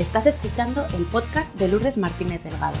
[0.00, 2.78] Estás escuchando el podcast de Lourdes Martínez Delgado,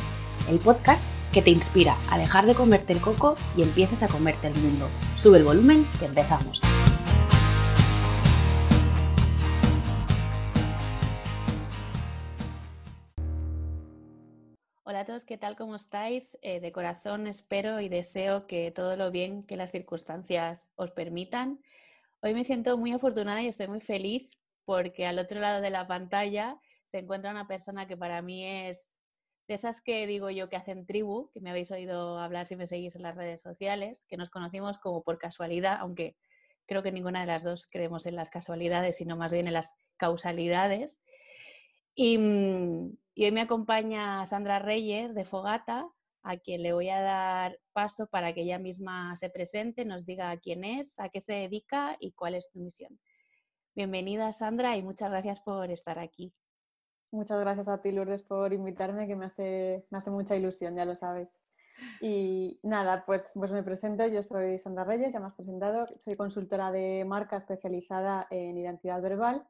[0.48, 4.46] el podcast que te inspira a dejar de comerte el coco y empieces a comerte
[4.46, 4.88] el mundo.
[5.18, 6.62] Sube el volumen que empezamos.
[14.84, 15.56] Hola a todos, ¿qué tal?
[15.56, 16.38] ¿Cómo estáis?
[16.40, 21.60] Eh, de corazón espero y deseo que todo lo bien que las circunstancias os permitan.
[22.22, 24.30] Hoy me siento muy afortunada y estoy muy feliz
[24.64, 26.58] porque al otro lado de la pantalla
[26.90, 29.00] se encuentra una persona que para mí es
[29.46, 32.66] de esas que digo yo que hacen tribu, que me habéis oído hablar si me
[32.66, 36.16] seguís en las redes sociales, que nos conocimos como por casualidad, aunque
[36.66, 39.72] creo que ninguna de las dos creemos en las casualidades, sino más bien en las
[39.98, 41.00] causalidades.
[41.94, 45.88] Y, hoy me acompaña Sandra Reyes de Fogata,
[46.22, 50.36] a quien le voy a dar paso para que ella misma se presente, nos diga
[50.38, 52.98] quién es, a qué se dedica y cuál es tu misión.
[53.76, 56.34] Bienvenida Sandra y muchas gracias por estar aquí.
[57.12, 60.84] Muchas gracias a ti, Lourdes, por invitarme, que me hace, me hace mucha ilusión, ya
[60.84, 61.28] lo sabes.
[62.00, 66.16] Y nada, pues, pues me presento, yo soy Sandra Reyes, ya me has presentado, soy
[66.16, 69.44] consultora de marca especializada en identidad verbal.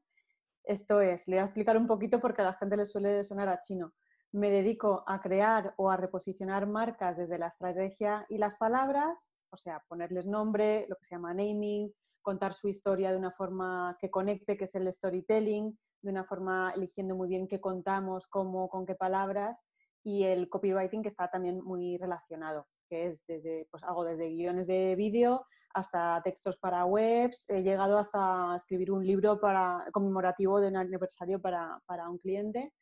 [0.65, 3.49] Esto es, le voy a explicar un poquito porque a la gente le suele sonar
[3.51, 3.93] a chino.
[4.33, 9.59] Me dedico a crear o a reposicionar marcas desde la estrategia y las palabras, o
[9.59, 14.11] sea, ponerles nombre, lo que se llama naming, contar su historia de una forma que
[14.11, 18.87] conecte, que es el storytelling, de una forma eligiendo muy bien qué contamos, cómo, con
[18.87, 19.61] qué palabras,
[20.03, 24.67] y el copywriting que está también muy relacionado, que es desde, pues hago desde guiones
[24.67, 30.69] de vídeo hasta textos para webs, he llegado hasta escribir un libro para, conmemorativo de
[30.69, 32.73] un aniversario para, para un cliente.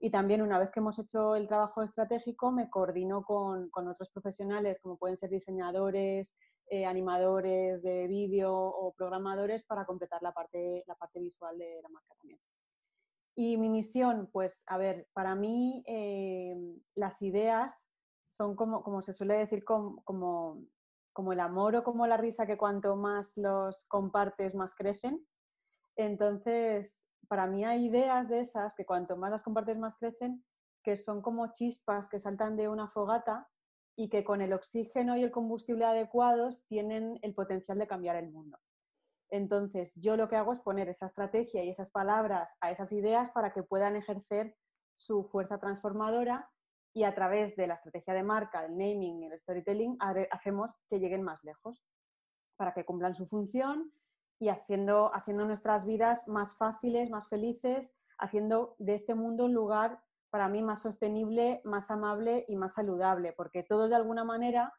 [0.00, 4.10] Y también una vez que hemos hecho el trabajo estratégico, me coordino con, con otros
[4.10, 6.32] profesionales, como pueden ser diseñadores,
[6.72, 11.88] eh, animadores de vídeo o programadores para completar la parte, la parte visual de la
[11.90, 12.40] marca también.
[13.34, 16.56] Y mi misión, pues, a ver, para mí eh,
[16.94, 17.86] las ideas
[18.30, 22.56] son como, como se suele decir, como, como, el amor o como la risa que
[22.56, 25.22] cuanto más los compartes, más crecen.
[25.96, 30.42] Entonces, para mí hay ideas de esas que cuanto más las compartes, más crecen,
[30.82, 33.46] que son como chispas que saltan de una fogata
[34.02, 38.32] y que con el oxígeno y el combustible adecuados tienen el potencial de cambiar el
[38.32, 38.58] mundo.
[39.30, 43.30] Entonces, yo lo que hago es poner esa estrategia y esas palabras a esas ideas
[43.30, 44.56] para que puedan ejercer
[44.96, 46.50] su fuerza transformadora
[46.92, 49.96] y a través de la estrategia de marca, el naming y el storytelling,
[50.32, 51.86] hacemos que lleguen más lejos
[52.56, 53.92] para que cumplan su función
[54.40, 60.02] y haciendo, haciendo nuestras vidas más fáciles, más felices, haciendo de este mundo un lugar
[60.32, 64.72] para mí más sostenible, más amable y más saludable, porque todos de alguna manera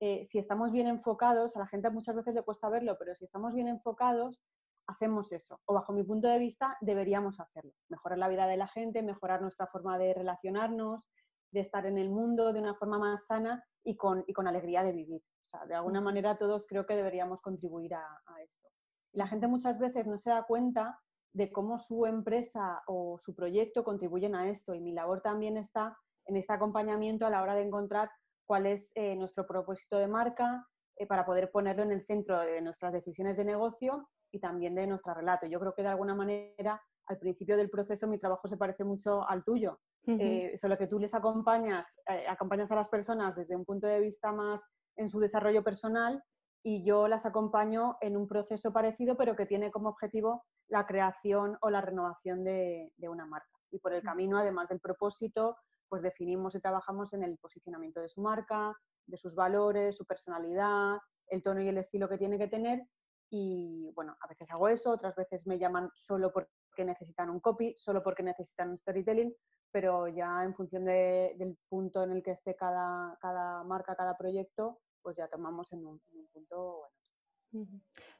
[0.00, 3.24] eh, si estamos bien enfocados, a la gente muchas veces le cuesta verlo, pero si
[3.24, 4.42] estamos bien enfocados,
[4.86, 5.60] hacemos eso.
[5.66, 7.72] O bajo mi punto de vista, deberíamos hacerlo.
[7.88, 11.06] Mejorar la vida de la gente, mejorar nuestra forma de relacionarnos,
[11.52, 15.22] de estar en el mundo de una forma más sana y con, alegría de vivir.
[15.22, 18.68] O sea, de alguna manera todos creo que deberíamos contribuir a, esto.
[19.12, 21.00] Y la gente muchas veces no se da cuenta
[21.34, 24.74] de cómo su empresa o su proyecto contribuyen a esto.
[24.74, 28.08] Y mi labor también está en este acompañamiento a la hora de encontrar
[28.46, 32.62] cuál es eh, nuestro propósito de marca eh, para poder ponerlo en el centro de
[32.62, 35.46] nuestras decisiones de negocio y también de nuestro relato.
[35.46, 39.28] Yo creo que de alguna manera al principio del proceso mi trabajo se parece mucho
[39.28, 43.86] al tuyo, eh, solo que tú les acompañas, acompañas a las personas desde un punto
[43.86, 44.66] de vista más
[44.96, 46.22] en su desarrollo personal
[46.62, 51.58] y yo las acompaño en un proceso parecido, pero que tiene como objetivo la creación
[51.60, 53.48] o la renovación de, de una marca.
[53.70, 55.56] Y por el camino, además del propósito,
[55.88, 58.74] pues definimos y trabajamos en el posicionamiento de su marca,
[59.06, 60.98] de sus valores, su personalidad,
[61.28, 62.86] el tono y el estilo que tiene que tener.
[63.30, 67.74] Y bueno, a veces hago eso, otras veces me llaman solo porque necesitan un copy,
[67.76, 69.34] solo porque necesitan un storytelling,
[69.72, 74.80] pero ya en función del punto en el que esté cada, cada marca, cada proyecto,
[75.02, 76.00] pues ya tomamos en un,
[76.32, 76.82] punto.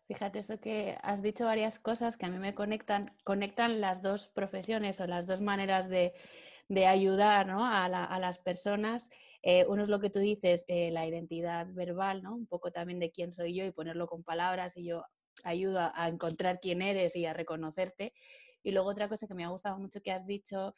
[0.06, 4.28] Fíjate, eso que has dicho varias cosas que a mí me conectan, conectan las dos
[4.28, 6.12] profesiones o las dos maneras de,
[6.68, 9.08] de ayudar a, las personas.
[9.42, 12.34] Eh, uno es lo que tú dices, eh, la identidad verbal, ¿no?
[12.34, 15.04] un poco también de quién soy yo y ponerlo con palabras y yo
[15.42, 18.12] ayudo a, encontrar quién eres y a reconocerte.
[18.62, 20.74] Y luego otra cosa que me ha gustado mucho que has dicho,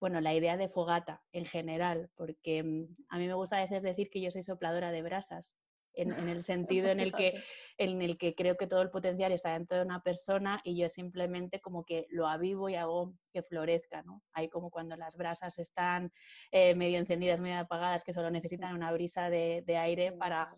[0.00, 3.82] bueno, la idea de fogata en general, porque mm, a mí me gusta a veces
[3.82, 5.56] decir que yo soy sopladora de brasas
[6.02, 7.42] en, el sentido en el, que,
[7.76, 10.88] en el que creo que todo el potencial está dentro de una persona y yo
[10.88, 14.22] simplemente como que lo avivo y hago que florezca, ¿no?
[14.32, 16.12] Hay como cuando las brasas están
[16.50, 20.48] eh, medio encendidas, medio apagadas, que solo necesitan una brisa de, aire para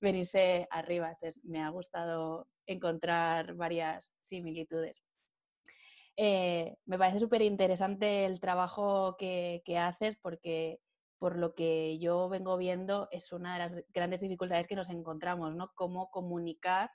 [0.00, 1.10] venirse arriba.
[1.10, 5.06] Entonces me ha gustado encontrar varias similitudes.
[6.18, 10.80] Eh, me parece súper interesante el trabajo que, haces porque
[11.18, 15.54] por lo que yo vengo viendo es una de las grandes dificultades que nos encontramos,
[15.54, 15.72] ¿no?
[15.74, 16.90] Cómo comunicar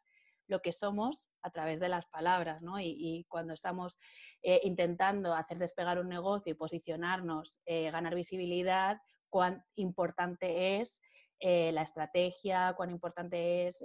[0.47, 2.79] lo que somos a través de las palabras, ¿no?
[2.79, 3.97] Y, cuando estamos
[4.43, 10.99] eh, intentando hacer despegar un negocio y posicionarnos, eh, ganar visibilidad, cuán importante es
[11.39, 13.81] eh, la estrategia, cuán importante es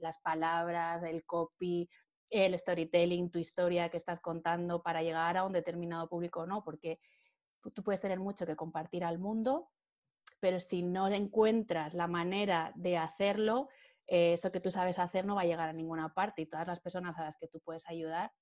[0.00, 1.88] las palabras, el copy,
[2.30, 6.98] el storytelling, tu historia que estás contando para llegar a un determinado público no, porque
[7.70, 9.70] tú puedes tener mucho que compartir al mundo,
[10.40, 13.68] pero si no encuentras la manera de hacerlo,
[14.06, 16.66] eh, eso que tú sabes hacer no va a llegar a ninguna parte y todas
[16.66, 18.32] las personas a las que tú puedes ayudar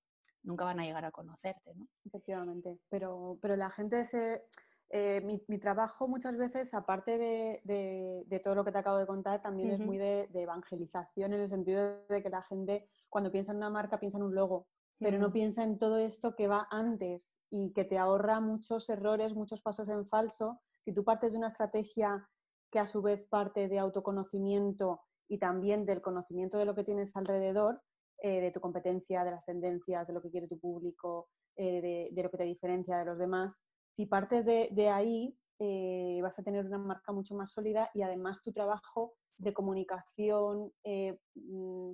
[0.43, 1.87] nunca van a llegar a conocerte, ¿no?
[2.05, 4.45] Efectivamente, pero, pero la gente se...
[4.93, 9.71] Eh, mi, trabajo muchas veces, aparte de, todo lo que te acabo de contar, también
[9.71, 13.71] es muy de, evangelización en el sentido de que la gente cuando piensa en una
[13.71, 14.67] marca piensa en un logo,
[15.01, 19.35] pero no piensa en todo esto que va antes y que te ahorra muchos errores,
[19.35, 20.61] muchos pasos en falso.
[20.81, 22.29] Si tú partes de una estrategia
[22.71, 27.17] que a su vez parte de autoconocimiento y también del conocimiento de lo que tienes
[27.17, 27.81] alrededor,
[28.23, 32.23] eh, de tu competencia, de las tendencias, de lo que quiere tu público, eh, de,
[32.23, 33.55] lo que te diferencia de los demás.
[33.93, 38.43] Si partes de, ahí, eh, vas a tener una marca mucho más sólida y además
[38.43, 41.93] tu trabajo de comunicación, mm,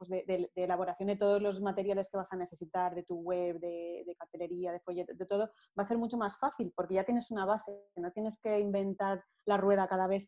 [0.00, 4.16] pues de, elaboración de todos los materiales que vas a necesitar, de tu web, de,
[4.18, 7.44] cartelería, de folletos, de todo, va a ser mucho más fácil porque ya tienes una
[7.44, 10.26] base, no tienes que inventar la rueda cada vez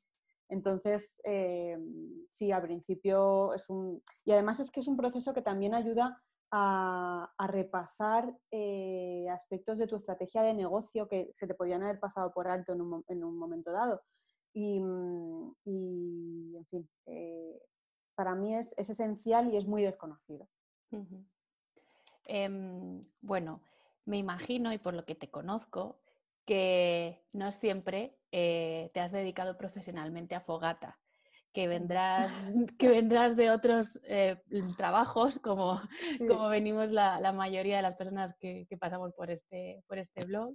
[0.52, 1.78] entonces, eh,
[2.28, 4.02] sí, al principio es un...
[4.22, 9.86] Y además es que es un proceso que también ayuda a, repasar eh, aspectos de
[9.86, 13.72] tu estrategia de negocio que se te podían haber pasado por alto en un, momento
[13.72, 14.02] dado.
[14.52, 17.58] Y, mm, en fin, eh,
[18.14, 20.49] para mí es, esencial y es muy desconocido.
[22.25, 23.62] Em, bueno,
[24.05, 26.00] me imagino, y por lo que te conozco,
[26.44, 30.99] que no siempre eh, te has dedicado profesionalmente a Fogata,
[31.53, 32.32] que vendrás,
[32.79, 34.43] que vendrás de otros eh,
[34.76, 35.81] trabajos, como,
[36.26, 40.55] como venimos la, mayoría de las personas que, pasamos por este, por este blog.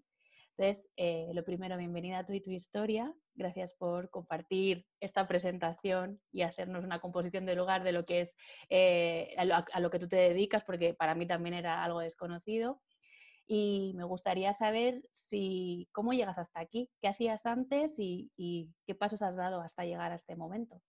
[0.58, 3.14] Entonces, eh, lo primero, bienvenida a tú y tu historia.
[3.36, 8.36] Gracias por compartir esta presentación y hacernos una composición de lugar de lo que es
[9.38, 12.82] a lo, que tú te dedicas, porque para mí también era algo desconocido
[13.46, 18.32] y me gustaría saber si cómo llegas hasta aquí, qué hacías antes y,
[18.88, 20.82] qué pasos has dado hasta llegar a este momento.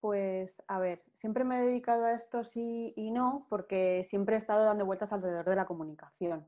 [0.00, 4.38] Pues a ver, siempre me he dedicado a esto sí y no, porque siempre he
[4.38, 6.46] estado dando vueltas alrededor de la comunicación.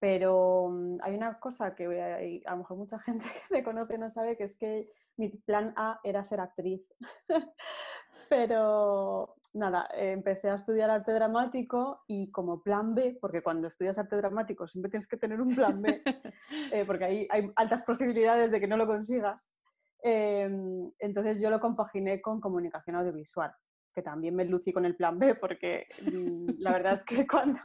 [0.00, 4.10] Pero mm, hay una cosa que a lo mejor mucha gente que me conoce no
[4.10, 6.82] sabe, que es que mi plan A era ser actriz.
[8.28, 14.16] Pero nada, empecé a estudiar arte dramático y como plan B, porque cuando estudias arte
[14.16, 16.02] dramático siempre tienes que tener un plan B,
[16.72, 19.48] eh, porque ahí hay altas posibilidades de que no lo consigas.
[20.02, 23.52] Em, entonces yo lo compaginé con comunicación audiovisual,
[23.94, 27.60] que también me lucí con el plan B, porque mm, la verdad es que cuando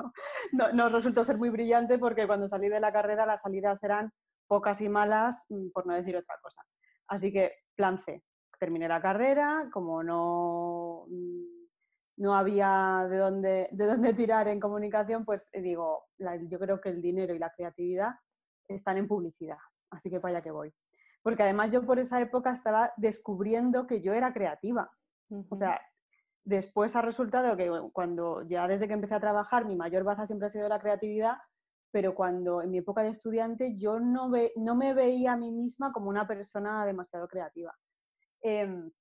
[0.51, 4.11] no, no, resultó ser muy brillante, porque cuando salí de la carrera las salidas eran
[4.47, 6.63] pocas y malas, mm, por no decir otra cosa.
[7.07, 8.23] Así que plan C,
[8.59, 11.55] terminé la carrera, como no mm,
[12.17, 16.05] no había de dónde, de dónde tirar en comunicación, pues eh, digo,
[16.49, 18.13] yo creo que el dinero y la creatividad
[18.67, 19.57] están en publicidad,
[19.91, 20.73] así que vaya que voy.
[21.21, 24.91] Porque además yo por esa época estaba descubriendo que yo era creativa.
[25.49, 25.81] O sea,
[26.45, 30.45] después ha resultado que cuando ya desde que empecé a trabajar mi mayor baza siempre
[30.47, 31.37] ha sido la creatividad,
[31.91, 35.91] pero cuando en mi época de estudiante yo no, no me veía a mí misma
[35.91, 37.75] como una persona demasiado creativa.
[38.41, 38.91] Em,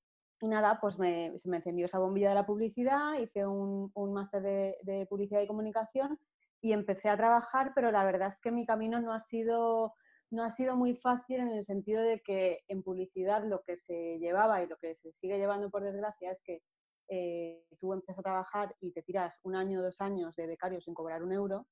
[0.40, 4.12] y nada, pues me, se me encendió esa bombilla de la publicidad, hice un, un
[4.12, 4.42] máster
[4.82, 6.18] de, publicidad y comunicación
[6.60, 9.94] y empecé a trabajar, pero la verdad es que mi camino no ha sido
[10.30, 14.18] no ha sido muy fácil en el sentido de que en publicidad lo que se
[14.18, 16.62] llevaba y lo que se sigue llevando por desgracia es que
[17.08, 20.80] eh, tú empiezas a trabajar y te tiras un año o dos años de becario
[20.80, 21.66] sin cobrar un euro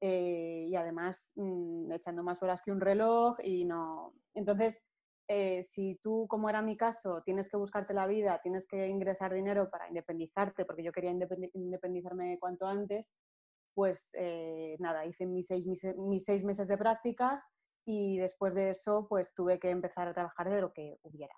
[0.00, 4.14] eh, y además mm, echando más horas que un reloj y no.
[4.34, 4.84] Entonces,
[5.28, 9.32] eh, si tú, como era mi caso, tienes que buscarte la vida, tienes que ingresar
[9.34, 13.06] dinero para independizarte, porque yo quería independizarme cuanto antes,
[13.74, 14.10] pues
[14.80, 17.44] nada, hice mis seis, mis, seis, meses de prácticas
[17.86, 21.34] y después de eso pues tuve que empezar a trabajar de lo que hubiera.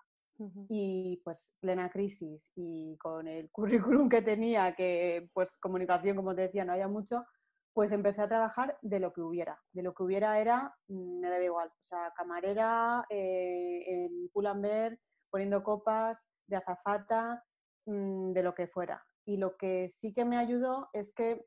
[0.69, 6.43] Y pues plena crisis y con el currículum que tenía, que pues comunicación, como te
[6.43, 7.25] decía, no había mucho,
[7.73, 9.59] pues empecé a trabajar de lo que hubiera.
[9.71, 14.97] De lo que hubiera era, mm, me daba igual, o sea, camarera, eh, en Pull&Bear,
[15.29, 17.43] poniendo copas, de azafata,
[17.85, 19.03] mm, de lo que fuera.
[19.25, 21.45] Y lo que sí que me ayudó es que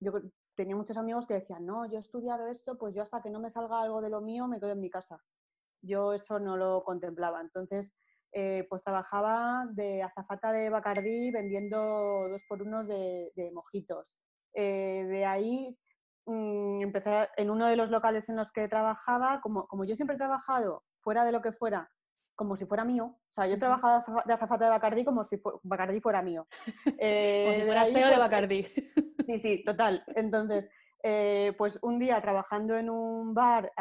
[0.00, 0.12] yo
[0.54, 3.40] tenía muchos amigos que decían, no, yo he estudiado esto, pues yo hasta que no
[3.40, 5.22] me salga algo de lo mío me quedo en mi casa.
[5.82, 7.40] Yo eso no lo contemplaba.
[7.40, 7.92] Entonces,
[8.32, 14.16] eh, pues trabajaba de azafata de Bacardí vendiendo dos por unos de, mojitos.
[14.54, 15.78] Eh, de ahí
[16.26, 20.16] mm, empecé en uno de los locales en los que trabajaba, como, como yo siempre
[20.16, 21.90] he trabajado fuera de lo que fuera,
[22.36, 23.04] como si fuera mío.
[23.06, 26.46] O sea, yo trabajaba de azafata de Bacardí como si Bacardí fuera mío.
[26.98, 28.66] Eh, como si fuera feo de pues, Bacardí.
[29.26, 30.04] Sí, sí, total.
[30.14, 30.70] Entonces,
[31.10, 33.72] eh, pues un día trabajando en un bar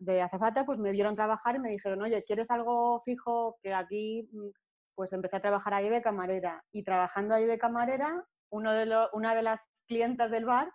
[0.00, 3.56] de azafata, pues me vieron trabajar y me dijeron, oye, ¿quieres algo fijo?
[3.62, 4.50] Que aquí, mm,
[4.94, 6.62] pues empecé a trabajar ahí de camarera.
[6.72, 10.70] Y trabajando ahí de camarera, uno de una de las clientas del bar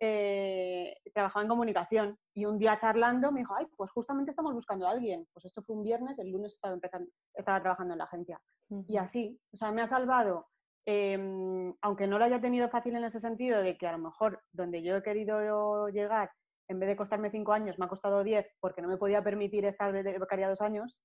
[0.00, 4.86] eh, trabajaba en comunicación y un día charlando me dijo, ay, pues justamente estamos buscando
[4.86, 5.26] a alguien.
[5.32, 8.40] Pues esto fue un viernes, el lunes estaba, empezando, estaba trabajando en la agencia.
[8.86, 10.46] Y así, o sea, me ha salvado,
[10.88, 14.42] em, aunque no lo haya tenido fácil en ese sentido, de que a lo mejor
[14.52, 16.30] donde yo he querido llegar,
[16.68, 19.64] en vez de costarme cinco años, me ha costado diez porque no me podía permitir
[19.66, 21.02] estar de becaria dos años.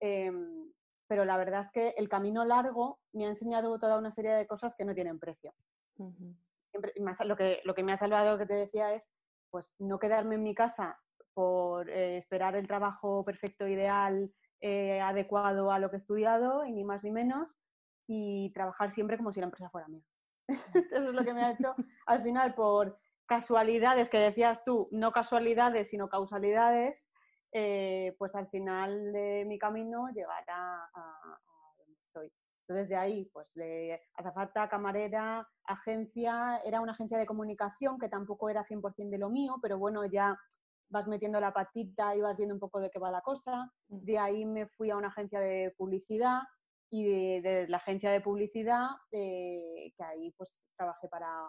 [0.00, 0.72] Em,
[1.06, 4.46] pero la verdad es que el camino largo me ha enseñado toda una serie de
[4.46, 5.52] cosas que no tienen precio
[7.24, 9.08] lo, que, lo que me ha salvado, que te decía, es
[9.50, 10.98] pues no quedarme en mi casa
[11.34, 16.72] por eh, esperar el trabajo perfecto, ideal, eh, adecuado a lo que he estudiado, y
[16.72, 17.58] ni más ni menos,
[18.12, 20.02] y trabajar siempre como si la empresa fuera mía.
[20.74, 21.76] Eso es lo que me ha hecho,
[22.06, 27.06] al final, por casualidades que decías tú, no casualidades, sino causalidades,
[27.52, 30.88] eh, pues al final de mi camino llegar a,
[32.62, 38.48] entonces, de ahí, pues de azafata, camarera, agencia, era una agencia de comunicación que tampoco
[38.48, 40.38] era 100% de lo mío, pero bueno, ya
[40.88, 43.72] vas metiendo la patita y vas viendo un poco de qué va la cosa.
[43.88, 44.04] Mm.
[44.04, 46.42] De ahí me fui a una agencia de publicidad
[46.90, 51.48] y de, la agencia de publicidad, eh, que ahí pues trabajé para,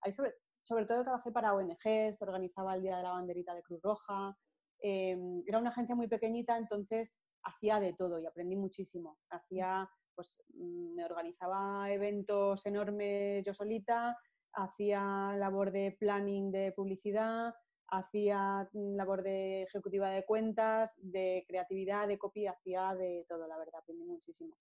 [0.00, 3.80] ahí sobre, sobre todo trabajé para ONGs, organizaba el Día de la Banderita de Cruz
[3.82, 4.36] Roja.
[4.80, 9.18] Em, era una agencia muy pequeñita, entonces hacía de todo y aprendí muchísimo.
[9.30, 14.16] Hacía pues mm, me organizaba eventos enormes yo solita,
[14.52, 17.54] hacía labor de planning de publicidad,
[17.90, 23.80] hacía labor de ejecutiva de cuentas, de creatividad, de copy, hacía de todo, la verdad,
[23.80, 24.56] aprendí muchísimo.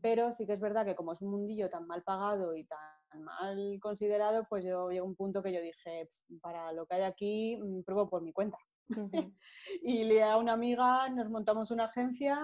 [0.00, 3.22] Pero sí que es verdad que como es un mundillo tan mal pagado y tan
[3.22, 7.56] mal considerado, pues yo llegó un punto que yo dije, para lo que hay aquí,
[7.56, 8.58] mm, pruebo por mi cuenta.
[9.82, 12.38] y le a una amiga, nos montamos una agencia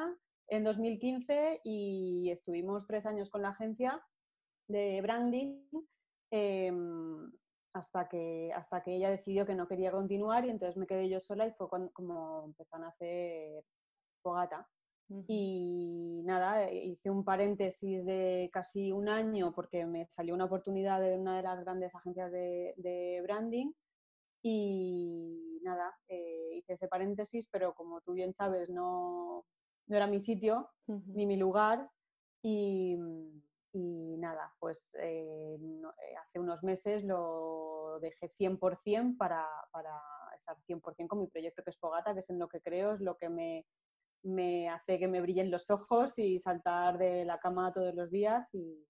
[0.49, 4.03] en 2015 y estuvimos tres años con la agencia
[4.69, 5.65] de branding
[6.31, 7.31] em,
[7.73, 11.21] hasta, que, hasta que ella decidió que no quería continuar y entonces me quedé yo
[11.21, 13.65] sola y fue cuando, como empezaron a hacer
[14.23, 14.69] Fogata.
[15.27, 21.19] Y nada, hice un paréntesis de casi un año porque me salió una oportunidad de
[21.19, 23.73] una de las grandes agencias de, branding
[24.43, 29.45] y nada, eh, hice ese paréntesis, pero como tú bien sabes, no,
[29.89, 31.91] no era mi sitio ni mi lugar
[32.41, 32.97] y,
[33.73, 40.01] nada, pues eh, eh, hace unos meses lo dejé 100% para, para
[40.37, 43.01] estar 100% con mi proyecto que es Fogata, que es en lo que creo, es
[43.01, 43.67] lo que me,
[44.23, 48.53] me hace que me brillen los ojos y saltar de la cama todos los días
[48.55, 48.87] y,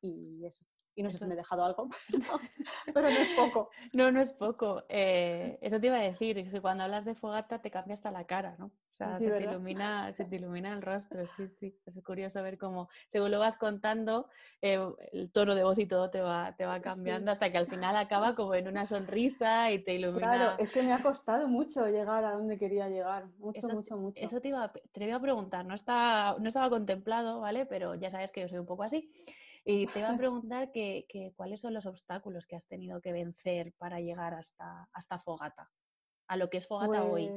[0.00, 0.64] y eso.
[0.96, 1.88] Y no sé si me he dejado algo,
[2.94, 3.70] pero no, es poco.
[3.92, 4.84] No, no es poco.
[4.88, 8.24] Eh, eso te iba a decir, que cuando hablas de fogata te cambia hasta la
[8.26, 8.70] cara, ¿no?
[8.94, 11.76] O sea, se, te ilumina, se te ilumina el rostro, sí, sí.
[11.84, 14.28] Es curioso ver cómo, según lo vas contando,
[14.62, 14.78] eh,
[15.12, 17.96] el tono de voz y todo te va, te va cambiando hasta que al final
[17.96, 20.30] acaba como en una sonrisa y te ilumina.
[20.30, 23.26] Claro, es que me ha costado mucho llegar a donde quería llegar.
[23.38, 24.24] Mucho, mucho, mucho.
[24.24, 27.66] Eso te iba, te iba a preguntar, no, está, no estaba contemplado, ¿vale?
[27.66, 29.10] Pero ya sabes que yo soy un poco así.
[29.64, 33.72] Y te iba a preguntar que, cuáles son los obstáculos que has tenido que vencer
[33.76, 35.72] para llegar hasta, hasta Fogata,
[36.28, 37.32] a lo que es Fogata hoy.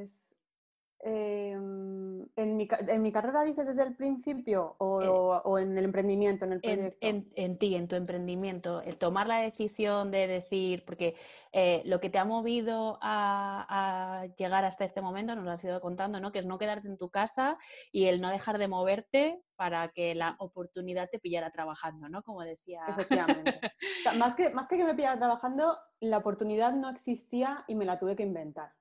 [0.99, 6.53] Em, en, mi, en, mi, carrera dices desde el principio o, en el emprendimiento, en
[6.53, 6.97] el proyecto?
[7.01, 11.15] En, ti, en tu emprendimiento, el tomar la decisión de decir, porque
[11.51, 15.79] eh, lo que te ha movido a, llegar hasta este momento, nos lo has ido
[15.81, 16.31] contando, ¿no?
[16.31, 17.59] Que es no quedarte en tu casa
[17.91, 22.23] y el no dejar de moverte para que la oportunidad te pillara trabajando, ¿no?
[22.23, 22.81] Como decía.
[22.87, 23.59] Efectivamente.
[24.17, 27.99] más, que, más que que me pillara trabajando, la oportunidad no existía y me la
[27.99, 28.71] tuve que inventar.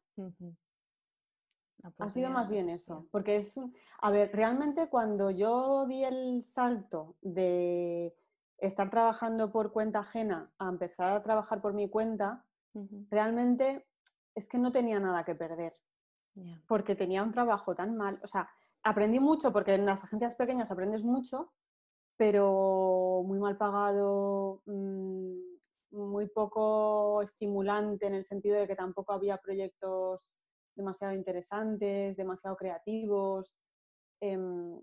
[1.99, 3.59] Ha sido más bien eso, porque es,
[4.01, 8.17] a ver, realmente cuando yo di el salto de
[8.59, 12.45] estar trabajando por cuenta ajena a empezar a trabajar por mi cuenta,
[13.11, 13.87] realmente
[14.35, 15.75] es que no tenía nada que perder,
[16.67, 18.49] porque tenía un trabajo tan mal, o sea,
[18.83, 21.53] aprendí mucho porque en las agencias pequeñas aprendes mucho,
[22.17, 25.39] pero muy mal pagado, mm,
[25.91, 30.37] muy poco estimulante en el sentido de que tampoco había proyectos
[30.77, 33.57] demasiado interesantes, demasiado creativos.
[34.21, 34.81] Em,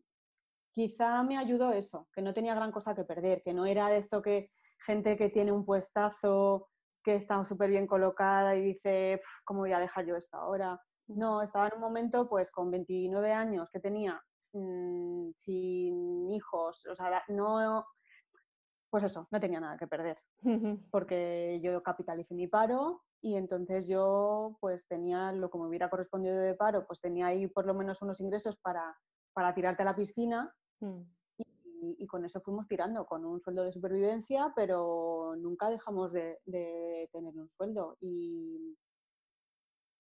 [0.72, 4.22] quizá me ayudó eso, que no tenía gran cosa que perder, que no era esto
[4.22, 4.52] que
[4.86, 6.70] gente que tiene un puestazo,
[7.04, 10.82] que está súper bien colocada y dice, ¿cómo voy a dejar yo esto ahora?
[11.08, 14.22] No, estaba en un momento pues con 29 años que tenía
[14.54, 17.86] mm, sin hijos, o sea, no,
[18.90, 20.18] pues eso, no tenía nada que perder,
[20.92, 26.38] porque yo capitalicé mi paro y entonces yo pues tenía lo que me hubiera correspondido
[26.38, 28.98] de paro, pues tenía ahí por lo menos unos ingresos para,
[29.32, 31.02] para tirarte a la piscina mm.
[32.00, 36.38] y, con eso fuimos tirando, con un sueldo de supervivencia, pero nunca dejamos de,
[37.14, 38.78] tener un sueldo y,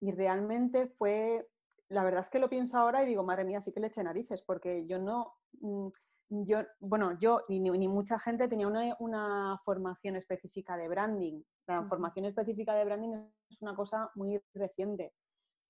[0.01, 1.48] y realmente fue,
[1.88, 4.03] la verdad es que lo pienso ahora y digo, madre mía, sí que le eché
[4.03, 5.34] narices, porque yo no...
[5.62, 5.88] Mm,
[6.30, 11.42] yo, bueno, yo ni, ni mucha gente tenía una, una, formación específica de branding.
[11.68, 13.13] La formación específica de branding
[13.50, 15.13] es una cosa muy reciente.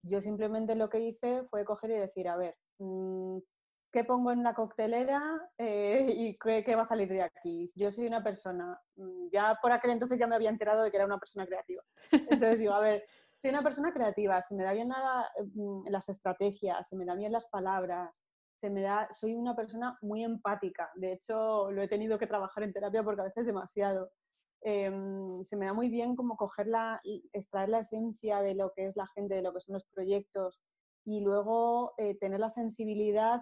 [0.04, 3.38] Yo simplemente lo que hice fue coger y decir, a ver, mm,
[3.92, 5.22] ¿qué pongo en la coctelera
[5.58, 7.70] eh, y qué, va a salir de aquí?
[7.76, 10.98] Yo soy una persona, mm, ya por aquel entonces ya me había enterado de que
[10.98, 11.84] era una persona creativa.
[12.12, 13.04] Entonces digo, a ver,
[13.36, 17.16] soy una persona creativa, se me da bien nada, mm, las estrategias, se me da
[17.16, 18.12] bien las palabras,
[18.62, 20.90] me da, soy una persona muy empática.
[20.96, 24.12] De hecho, lo he tenido que trabajar en terapia porque a veces demasiado.
[24.62, 27.02] Em, se me da muy bien como cogerla,
[27.34, 30.62] extraer la esencia de lo que es la gente, de lo que son los proyectos
[31.04, 33.42] y luego eh, tener la sensibilidad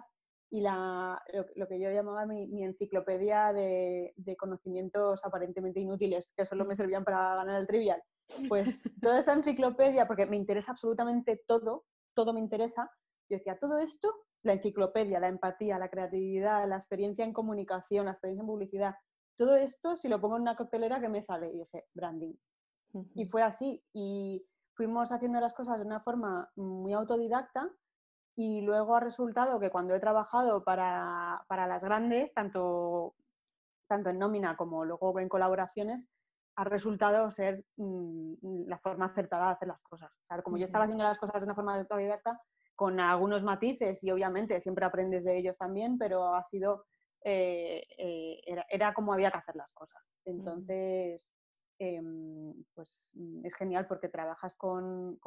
[0.50, 1.22] y la,
[1.54, 7.04] lo, que yo llamaba mi, enciclopedia de, de, conocimientos aparentemente inútiles, que solo me servían
[7.04, 8.02] para ganar el trivial.
[8.48, 8.66] Pues
[9.00, 12.90] toda esa enciclopedia, porque me interesa absolutamente todo, todo me interesa,
[13.30, 18.12] yo decía, todo esto la enciclopedia, la empatía, la creatividad, la experiencia en comunicación, la
[18.12, 18.94] experiencia en publicidad,
[19.36, 21.50] todo esto, si lo pongo en una coctelera, que me sale?
[21.52, 22.34] Y dije, branding.
[23.14, 23.82] Y fue así.
[23.92, 27.70] Y fuimos haciendo las cosas de una forma muy autodidacta
[28.34, 33.14] y luego ha resultado que cuando he trabajado para, las grandes, tanto,
[33.86, 36.08] tanto en nómina como luego en colaboraciones,
[36.56, 40.10] ha resultado ser mm, la forma acertada de hacer las cosas.
[40.44, 42.40] como yo estaba haciendo las cosas de una forma autodidacta,
[42.74, 46.84] con algunos matices y obviamente siempre aprendes de ellos también, pero ha sido,
[47.24, 50.02] eh, eh, era, como había que hacer las cosas.
[50.24, 51.32] Entonces,
[51.78, 55.18] em, pues mm, es genial porque trabajas con,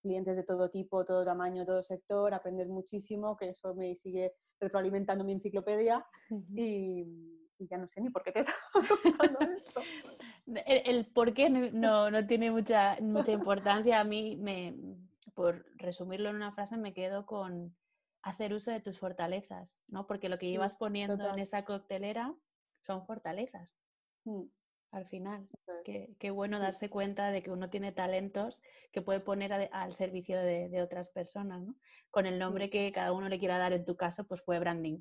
[0.00, 5.24] clientes de todo tipo, todo tamaño, todo sector, aprendes muchísimo, que eso me sigue retroalimentando
[5.24, 6.04] mi enciclopedia
[6.56, 7.06] y,
[7.70, 9.80] ya no sé ni por qué te estaba contando esto.
[10.66, 14.00] El, por qué no, no, tiene mucha, mucha importancia.
[14.00, 14.74] A mí me,
[15.34, 17.76] por resumirlo en una frase, me quedo con
[18.22, 20.06] hacer uso de tus fortalezas, ¿no?
[20.06, 22.34] Porque lo que ibas poniendo en esa coctelera
[22.82, 23.80] son fortalezas.
[24.24, 24.44] Mm.
[24.92, 25.48] Al final,
[25.84, 28.60] qué, bueno darse cuenta de que uno tiene talentos
[28.92, 31.74] que puede poner al servicio de, otras personas, ¿no?
[32.10, 35.00] Con el nombre que cada uno le quiera dar, en tu caso, pues fue branding.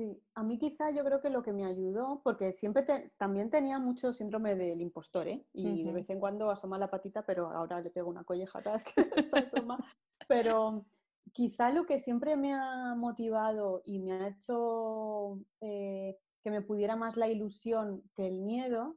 [0.00, 3.78] Sí, a mí quizá yo creo que lo que me ayudó, porque siempre también tenía
[3.78, 5.44] mucho síndrome del impostor, ¿eh?
[5.52, 8.78] Y de vez en cuando asoma la patita, pero ahora le pego una colleja cada
[8.78, 8.84] vez
[9.14, 9.78] que se asoma.
[10.26, 10.86] Pero
[11.34, 16.96] quizá lo que siempre me ha motivado y me ha hecho eh, que me pudiera
[16.96, 18.96] más la ilusión que el miedo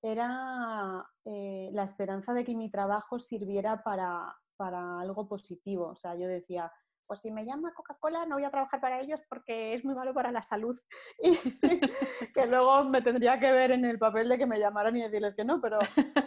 [0.00, 5.88] era eh, la esperanza de que mi trabajo sirviera para, para algo positivo.
[5.88, 6.70] O sea, yo decía,
[7.10, 10.14] pues si me llama Coca-Cola no voy a trabajar para ellos porque es muy malo
[10.14, 10.78] para la salud.
[11.20, 11.36] Y
[12.32, 15.34] que luego me tendría que ver en el papel de que me llamaran y decirles
[15.34, 15.80] que no, pero,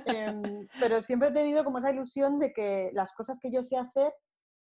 [0.03, 3.77] em, pero siempre he tenido como esa ilusión de que las cosas que yo sé
[3.77, 4.13] hacer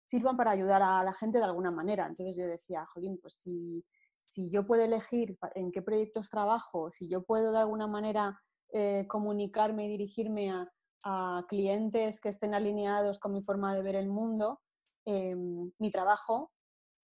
[0.06, 2.06] sirvan para ayudar a la gente de alguna manera.
[2.06, 3.84] Entonces yo decía, Jolín, pues si,
[4.22, 8.40] si yo puedo elegir en qué proyectos trabajo, si yo puedo de alguna manera
[8.72, 10.66] eh, comunicarme y dirigirme a,
[11.02, 14.62] a clientes que estén alineados con mi forma de ver el mundo,
[15.06, 16.50] Em, mi trabajo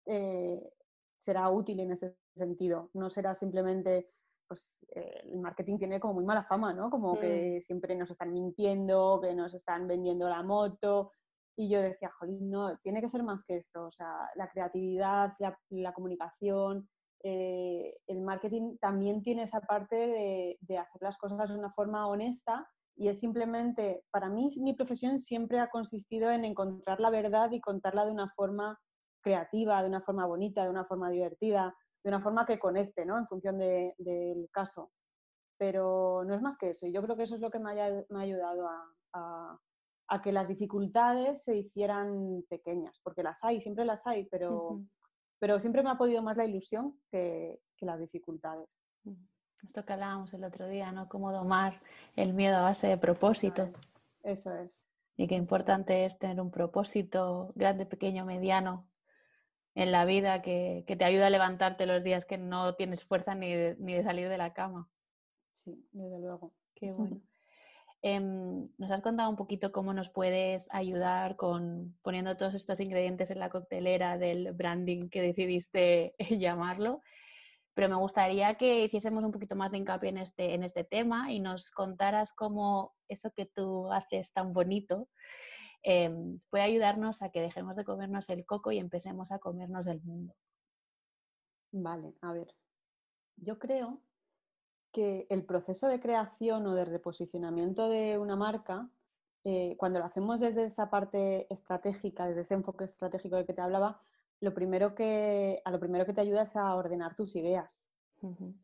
[0.07, 0.73] eh,
[1.19, 2.91] será útil en ese sentido.
[2.95, 4.11] No será simplemente,
[4.47, 6.91] pues eh, el marketing tiene como muy mala fama, ¿no?
[6.91, 7.19] Como mm.
[7.19, 11.11] que siempre nos están mintiendo, que nos están vendiendo la moto.
[11.57, 13.87] Y yo decía, jolín, no, tiene que ser más que esto.
[13.87, 16.89] O sea, la creatividad, la, comunicación,
[17.25, 22.07] eh, el marketing también tiene esa parte de, de hacer las cosas de una forma
[22.07, 22.65] honesta
[22.99, 27.61] y es simplemente, para mí mi profesión siempre ha consistido en encontrar la verdad y
[27.61, 28.79] contarla de una forma
[29.23, 33.17] creativa, de una forma bonita, de una forma divertida, de una forma que conecte, ¿no?
[33.17, 34.91] En función del caso.
[35.57, 36.87] Pero no es más que eso.
[36.87, 38.69] Y yo creo que eso es lo que me, ha ayudado
[39.13, 39.59] a,
[40.23, 44.81] que las dificultades se hicieran pequeñas, porque las hay, siempre las hay, pero,
[45.39, 48.69] pero siempre me ha podido más la ilusión que, las dificultades.
[49.65, 51.09] Esto que hablábamos el otro día, ¿no?
[51.09, 51.81] Cómo domar
[52.17, 53.71] el miedo a base de propósito.
[54.23, 54.71] Eso es.
[55.17, 58.87] Y qué importante es tener un propósito grande, pequeño, mediano
[59.75, 63.55] en la vida que, te ayuda a levantarte los días que no tienes fuerza ni
[63.55, 64.89] de, salir de la cama.
[65.53, 66.53] Sí, desde luego.
[66.75, 67.21] Qué bueno.
[68.01, 73.33] Em, nos has contado un poquito cómo nos puedes ayudar con poniendo todos estos ingredientes
[73.33, 77.03] en la coctelera del branding que decidiste llamarlo
[77.79, 81.31] pero me gustaría que hiciésemos un poquito más de hincapié en este, en este tema
[81.31, 85.09] y nos contaras cómo eso que tú haces tan bonito
[85.85, 90.03] em, puede ayudarnos a que dejemos de comernos el coco y empecemos a comernos el
[90.03, 90.35] mundo.
[91.71, 92.53] Vale, a ver.
[93.37, 94.03] Yo creo
[94.93, 98.91] que el proceso de creación o de reposicionamiento de una marca,
[99.45, 103.61] eh, cuando lo hacemos desde esa parte estratégica, desde ese enfoque estratégico del que te
[103.61, 104.03] hablaba,
[104.41, 107.85] lo primero que, a lo primero que te ayuda es a ordenar tus ideas.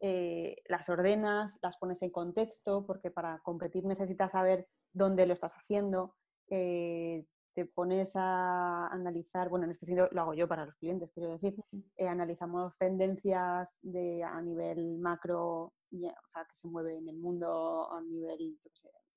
[0.00, 5.54] Eh, las ordenas, las pones en contexto, porque para competir necesitas saber dónde lo estás
[5.54, 6.16] haciendo.
[6.48, 11.12] Eh, te pones a analizar, bueno, en este sentido lo hago yo para los clientes,
[11.12, 11.54] quiero decir,
[11.96, 17.92] eh, analizamos tendencias de, a nivel macro, o sea, que se mueve en el mundo
[17.92, 18.58] a nivel,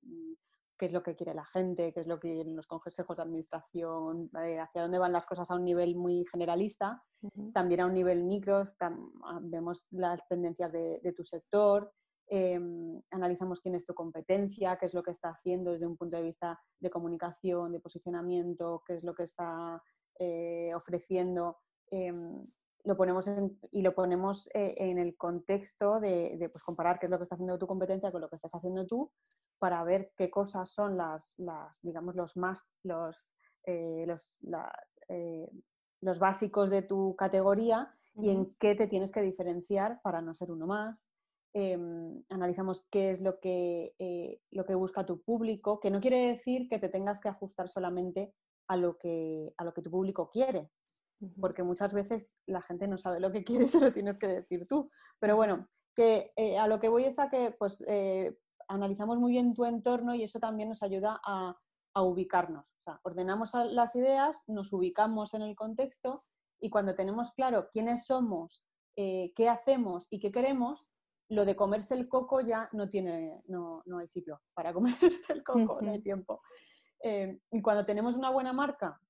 [0.02, 3.16] mm, qué es lo que quiere la gente, qué es lo que quieren los consejos
[3.16, 7.02] de administración, eh, hacia dónde van las cosas a un nivel muy generalista,
[7.52, 11.92] también a un nivel micro, ah, vemos las tendencias de, tu sector,
[12.26, 16.16] em, analizamos quién es tu competencia, qué es lo que está haciendo desde un punto
[16.16, 19.82] de vista de comunicación, de posicionamiento, qué es lo que está
[20.18, 21.58] eh, ofreciendo.
[21.90, 22.46] Em,
[22.84, 23.28] lo ponemos
[23.70, 27.34] y lo ponemos eh, en el contexto de, pues, comparar qué es lo que está
[27.34, 29.10] haciendo tu competencia con lo que estás haciendo tú
[29.58, 33.16] para ver qué cosas son las, las digamos, los más, los,
[33.64, 34.38] eh, los,
[35.08, 35.50] eh,
[36.00, 40.50] los, básicos de tu categoría y en qué te tienes que diferenciar para no ser
[40.50, 41.12] uno más.
[41.54, 43.94] Em, analizamos qué es lo que,
[44.50, 48.34] lo que busca tu público, que no quiere decir que te tengas que ajustar solamente
[48.68, 50.70] a lo que, a lo que tu público quiere,
[51.40, 54.28] porque muchas veces la gente no sabe lo que quiere y se lo tienes que
[54.28, 54.90] decir tú.
[55.18, 59.32] Pero bueno, que eh, a lo que voy es a que pues, eh, analizamos muy
[59.32, 61.56] bien tu entorno y eso también nos ayuda a,
[62.00, 62.76] ubicarnos.
[62.76, 66.22] O sea, ordenamos las ideas, nos ubicamos en el contexto
[66.60, 70.88] y cuando tenemos claro quiénes somos, eh, qué hacemos y qué queremos,
[71.28, 75.42] lo de comerse el coco ya no tiene, no, no hay sitio para comerse el
[75.42, 76.40] coco, no hay tiempo.
[77.02, 79.00] y cuando tenemos una buena marca,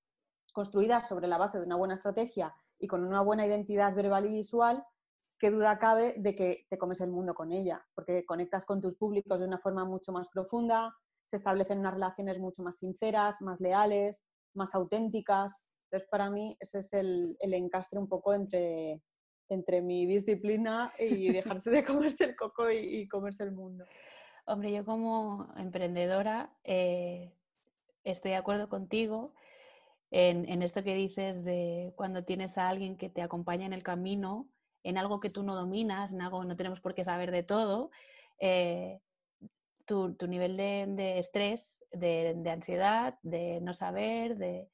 [0.53, 4.31] construida sobre la base de una buena estrategia y con una buena identidad verbal y
[4.31, 4.85] visual,
[5.38, 8.96] qué duda cabe de que te comes el mundo con ella, porque conectas con tus
[8.96, 13.61] públicos de una forma mucho más profunda, se establecen unas relaciones mucho más sinceras, más
[13.61, 14.24] leales,
[14.55, 15.62] más auténticas.
[15.85, 19.03] Entonces, para mí, ese es el, encastre un poco entre,
[19.48, 23.85] entre mi disciplina y dejarse de comerse el coco y, comerse el mundo.
[24.46, 27.35] Hombre, yo como emprendedora eh,
[28.05, 29.35] estoy de acuerdo contigo
[30.11, 34.48] en, esto que dices de cuando tienes a alguien que te acompaña en el camino,
[34.83, 37.91] en algo que tú no dominas, en algo no tenemos por qué saber de todo,
[38.38, 39.01] eh,
[39.85, 44.69] tu, nivel de, estrés, de, ansiedad, de no saber, de,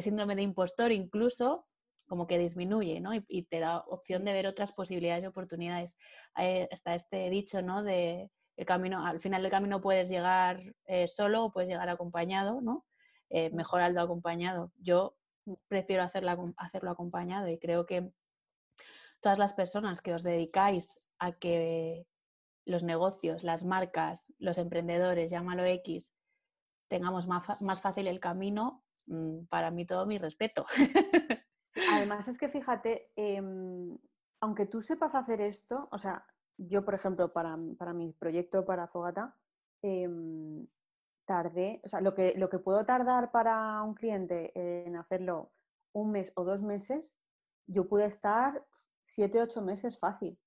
[0.00, 1.66] síndrome de impostor incluso,
[2.06, 3.12] como que disminuye, ¿no?
[3.14, 5.96] Y, te da opción de ver otras posibilidades y oportunidades.
[6.36, 7.82] está este dicho, ¿no?
[7.82, 12.60] De el camino, al final del camino puedes llegar eh, solo o puedes llegar acompañado,
[12.60, 12.84] ¿no?
[13.32, 14.70] eh, mejor algo acompañado.
[14.76, 15.16] Yo
[15.66, 18.12] prefiero hacerlo acompañado y creo que
[19.22, 22.06] todas las personas que os dedicáis a que
[22.66, 26.12] los negocios, las marcas, los emprendedores, llámalo X,
[26.88, 30.66] tengamos más, fácil el camino, mm, para mí todo mi respeto.
[31.90, 33.96] Además es que fíjate, em,
[34.40, 36.26] aunque tú sepas hacer esto, o sea,
[36.58, 39.36] yo por ejemplo para, mi proyecto para Fogata,
[39.82, 40.66] em,
[41.24, 45.52] tardé, o sea, lo que, lo que puedo tardar para un cliente en hacerlo
[45.94, 47.18] un mes o dos meses,
[47.66, 48.64] yo pude estar
[49.02, 50.38] siete, ocho meses fácil.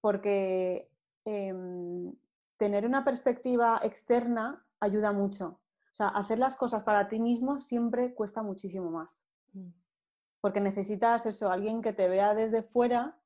[0.00, 0.90] Porque
[1.24, 2.12] em,
[2.56, 5.60] tener una perspectiva externa ayuda mucho.
[5.90, 9.24] O sea, hacer las cosas para ti mismo siempre cuesta muchísimo más.
[9.52, 9.68] Mm.
[10.40, 13.16] Porque necesitas eso, alguien que te vea desde fuera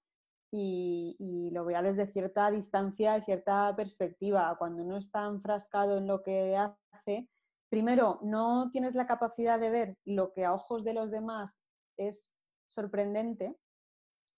[0.51, 4.55] y, lo vea desde cierta distancia y cierta perspectiva.
[4.59, 7.29] Cuando uno está enfrascado en lo que hace,
[7.71, 11.59] primero, no tienes la capacidad de ver lo que a ojos de los demás
[11.97, 12.35] es
[12.67, 13.57] sorprendente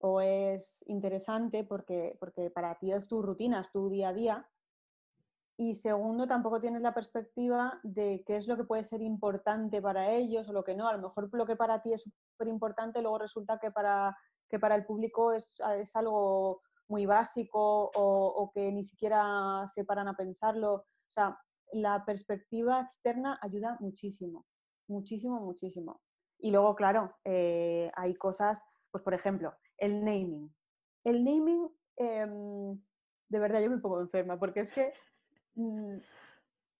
[0.00, 4.50] o es interesante porque, porque para ti es tu rutina, es tu día a día.
[5.56, 10.10] Y segundo, tampoco tienes la perspectiva de qué es lo que puede ser importante para
[10.10, 10.88] ellos o lo que no.
[10.88, 14.16] A lo mejor lo que para ti es súper importante, luego resulta que para
[14.50, 15.60] que para el público es,
[15.94, 20.74] algo muy básico o, que ni siquiera se paran a pensarlo.
[20.74, 21.38] O sea,
[21.72, 24.46] la perspectiva externa ayuda muchísimo,
[24.88, 26.00] muchísimo, muchísimo.
[26.38, 30.54] Y luego, claro, eh, hay cosas, pues por ejemplo, el naming.
[31.04, 32.80] El naming, em,
[33.28, 34.92] de verdad yo me pongo enferma, porque es que
[35.54, 35.96] mm,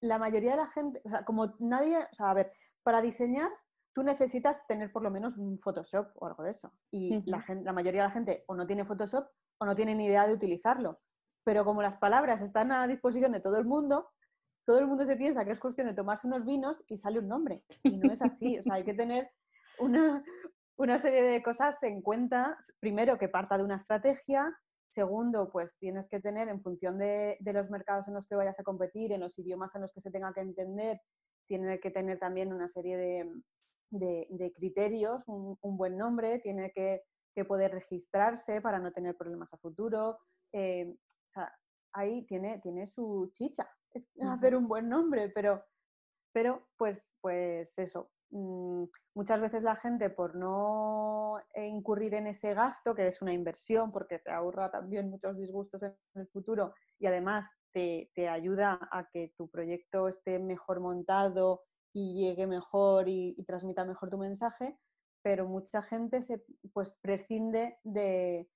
[0.03, 3.51] la mayoría de la gente, o sea, como nadie, o sea, a ver, para diseñar
[3.93, 6.73] tú necesitas tener por lo menos un Photoshop o algo de eso.
[6.91, 9.27] Y la, la mayoría de la gente o no tiene Photoshop
[9.59, 11.01] o no tiene ni idea de utilizarlo.
[11.45, 14.09] Pero como las palabras están a disposición de todo el mundo,
[14.65, 17.29] todo el mundo se piensa que es cuestión de tomarse unos vinos y sale un
[17.29, 17.65] nombre.
[17.83, 18.59] Y no es así.
[18.59, 19.31] O sea, hay que tener
[19.79, 20.23] una,
[20.81, 22.57] una serie de cosas en cuenta.
[22.81, 24.51] Primero, que parta de una estrategia.
[24.89, 28.59] Segundo, pues tienes que tener en función de, de, los mercados en los que vayas
[28.59, 31.01] a competir, en los idiomas en los que se tenga que entender,
[31.47, 33.31] tiene que tener también una serie de,
[33.91, 37.03] de, criterios, un, buen nombre, tiene que,
[37.49, 40.19] poder registrarse para no tener problemas a futuro.
[40.53, 41.51] Eh, o sea,
[41.95, 45.65] ahí tiene, tiene su chicha, es hacer un buen nombre, pero,
[46.33, 48.11] pero pues, pues eso.
[48.31, 53.91] Mm, muchas veces la gente por no incurrir en ese gasto, que es una inversión
[53.91, 59.09] porque te ahorra también muchos disgustos en el futuro y además te, te ayuda a
[59.13, 61.63] que tu proyecto esté mejor montado,
[61.93, 64.79] y llegue mejor y, transmita mejor tu mensaje,
[65.23, 68.49] pero mucha gente se pues prescinde de,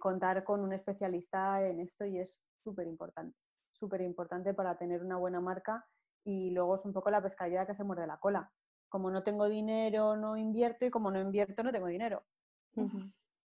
[0.00, 3.36] contar con un especialista en esto y es súper importante,
[3.72, 5.86] súper importante para tener una buena marca
[6.24, 8.50] y luego es un poco la pescadilla que se muerde la cola.
[8.96, 12.24] Como no tengo dinero, no invierto y como no invierto, no tengo dinero.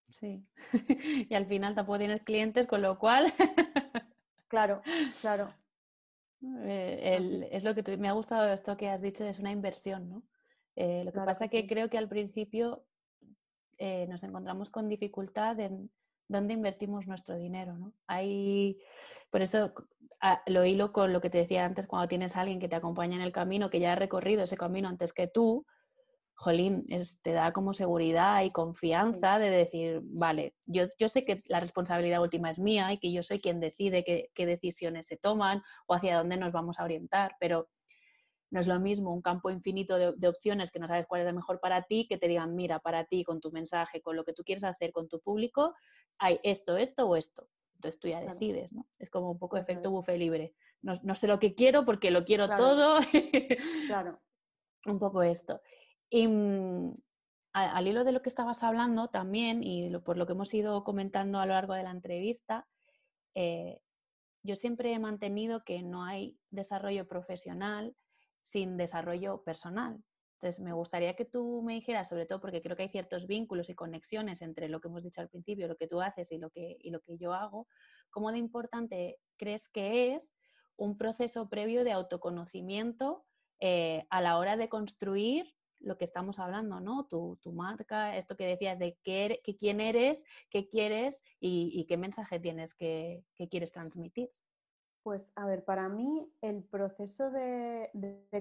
[0.10, 0.46] Sí.
[1.30, 3.32] y al final tampoco tienes clientes, con lo cual...
[4.50, 4.82] claro,
[5.22, 5.54] claro.
[6.66, 10.24] Eh, es lo que me ha gustado esto que has dicho, es una inversión, ¿no?
[10.76, 12.84] Eh, lo que pasa es que, creo que al principio
[13.78, 15.90] eh, nos encontramos con dificultad en
[16.28, 17.94] dónde invertimos nuestro dinero, ¿no?
[18.08, 18.78] Hay,
[19.30, 19.74] por eso
[20.48, 23.16] lo hilo con lo que te decía antes, cuando tienes a alguien que te acompaña
[23.16, 25.66] en el camino, que ya ha recorrido ese camino antes que tú,
[26.40, 26.86] jolín,
[27.22, 32.22] te da como seguridad y confianza de decir, vale, yo, yo, sé que la responsabilidad
[32.22, 36.18] última es mía y que yo soy quien decide qué, decisiones se toman o hacia
[36.18, 37.68] dónde nos vamos a orientar, pero
[38.52, 41.36] no es lo mismo un campo infinito de, opciones que no sabes cuál es el
[41.36, 44.32] mejor para ti, que te digan, mira, para ti, con tu mensaje, con lo que
[44.32, 45.76] tú quieres hacer con tu público,
[46.20, 47.49] hay esto, esto o esto.
[47.80, 48.86] Entonces tú ya decides, ¿no?
[48.98, 50.54] Es como un poco efecto buffet libre.
[50.82, 53.00] No, no, sé lo que quiero porque lo quiero todo.
[53.88, 54.20] claro.
[54.86, 55.62] un poco esto.
[56.10, 56.94] Y mm,
[57.54, 61.40] al hilo de lo que estabas hablando también, y por lo que hemos ido comentando
[61.40, 62.68] a lo largo de la entrevista,
[63.34, 63.80] eh,
[64.44, 67.96] yo siempre he mantenido que no hay desarrollo profesional
[68.42, 70.04] sin desarrollo personal.
[70.42, 73.70] Entonces, me gustaría que tú me dijeras, sobre todo porque creo que hay ciertos vínculos
[73.70, 76.50] y conexiones entre lo que hemos dicho al principio, lo que tú haces y lo
[76.50, 77.68] que, y lo que yo hago,
[78.10, 80.38] ¿cómo de importante crees que es
[80.78, 83.26] un proceso previo de autoconocimiento
[83.60, 87.06] eh, a la hora de construir lo que estamos hablando, ¿no?
[87.06, 92.74] Tu, marca, esto que decías de qué, quién eres, qué quieres y, qué mensaje tienes
[92.74, 94.30] que, quieres transmitir.
[95.04, 97.90] Pues a ver, para mí el proceso de,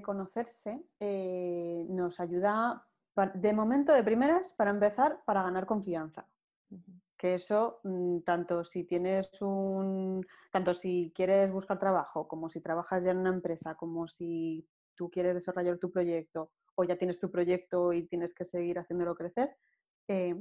[0.03, 2.87] conocerse eh, nos ayuda,
[3.35, 6.29] de momento, de primeras, para empezar, para ganar confianza.
[7.16, 13.03] Que eso, mm, tanto si tienes un, tanto si quieres buscar trabajo, como si trabajas
[13.03, 17.31] ya en una empresa, como si tú quieres desarrollar tu proyecto o ya tienes tu
[17.31, 19.57] proyecto y tienes que seguir haciéndolo crecer,
[20.07, 20.35] eh,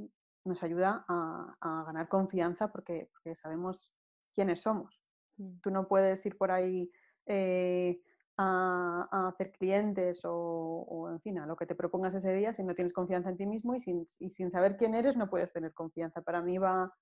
[0.44, 3.92] nos ayuda a, ganar confianza porque, sabemos
[4.32, 5.00] quiénes somos.
[5.38, 5.60] Mm.
[5.62, 6.90] Tú no puedes ir por ahí
[7.26, 8.00] eh,
[8.36, 12.74] a, hacer clientes o, en fin, a lo que te propongas ese día si no
[12.74, 16.22] tienes confianza en ti mismo y sin, sin saber quién eres no puedes tener confianza.
[16.22, 16.92] Para mí va,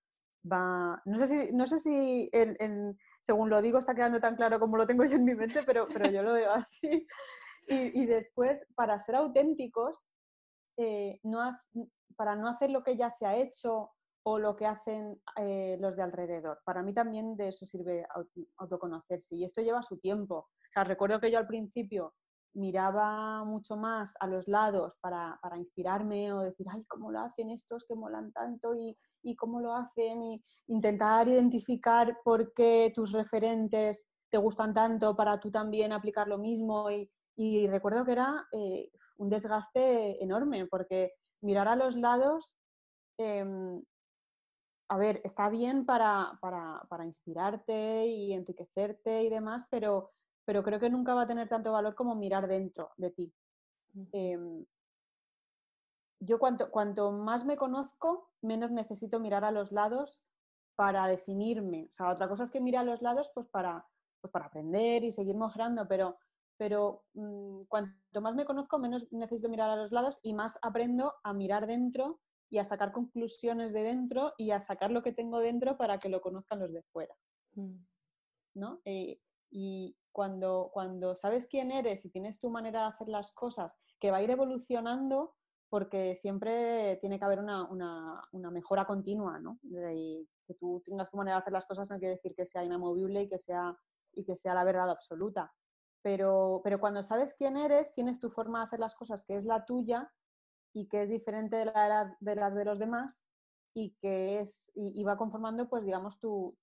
[0.51, 2.31] va no sé si, no sé si
[3.21, 5.89] según lo digo está quedando tan claro como lo tengo yo en mi mente, pero,
[5.89, 7.07] pero yo lo veo así.
[7.69, 10.07] Y, después, para ser auténticos,
[10.77, 11.41] eh, no
[12.17, 13.91] para no hacer lo que ya se ha hecho
[14.29, 16.59] o lo que hacen eh, los de alrededor.
[16.65, 18.05] Para mí también de eso sirve
[18.59, 20.35] autoconocerse y esto lleva su tiempo.
[20.37, 22.13] O sea, recuerdo que yo al principio
[22.55, 27.51] miraba mucho más a los lados para, para inspirarme o decir, ay, ¿cómo lo hacen
[27.51, 30.21] estos que molan tanto y, y cómo lo hacen?
[30.21, 36.39] Y intentar identificar por qué tus referentes te gustan tanto para tú también aplicar lo
[36.39, 41.13] mismo y, y recuerdo que era eh, un desgaste enorme, porque
[41.43, 42.57] mirar a los lados,
[43.19, 43.81] em,
[44.89, 46.39] a ver, está bien para,
[47.05, 50.13] inspirarte y enriquecerte y demás, pero,
[50.45, 53.35] pero creo que nunca va a tener tanto valor como mirar dentro de ti.
[54.13, 54.65] Em,
[56.21, 60.25] yo cuanto, cuanto más me conozco, menos necesito mirar a los lados
[60.77, 61.89] para definirme.
[61.91, 63.87] O sea, otra cosa es que mira a los lados pues para,
[64.21, 66.19] pues para aprender y seguir mejorando, pero,
[66.57, 71.15] pero mm, cuanto más me conozco, menos necesito mirar a los lados y más aprendo
[71.25, 75.41] a mirar dentro y a sacar conclusiones de dentro y a sacar lo que tengo
[75.41, 77.15] dentro para que lo conozcan los de fuera.
[77.55, 77.77] Mm.
[78.55, 78.81] ¿no?
[78.85, 83.73] Eh, y cuando, cuando sabes quién eres y tienes tu manera de hacer las cosas,
[84.01, 85.35] que va a ir evolucionando
[85.69, 87.69] porque siempre tiene que haber una,
[88.33, 89.59] mejora continua, ¿no?
[89.63, 93.23] que tú tengas tu manera de hacer las cosas no quiere decir que sea inamovible
[93.23, 93.77] y que sea,
[94.13, 95.53] y que sea la verdad absoluta.
[96.03, 99.45] Pero, pero cuando sabes quién eres, tienes tu forma de hacer las cosas que es
[99.45, 100.13] la tuya
[100.77, 103.25] y que es diferente de, la de, las de los demás
[103.73, 106.55] y que es, y, va conformando, pues digamos, tu,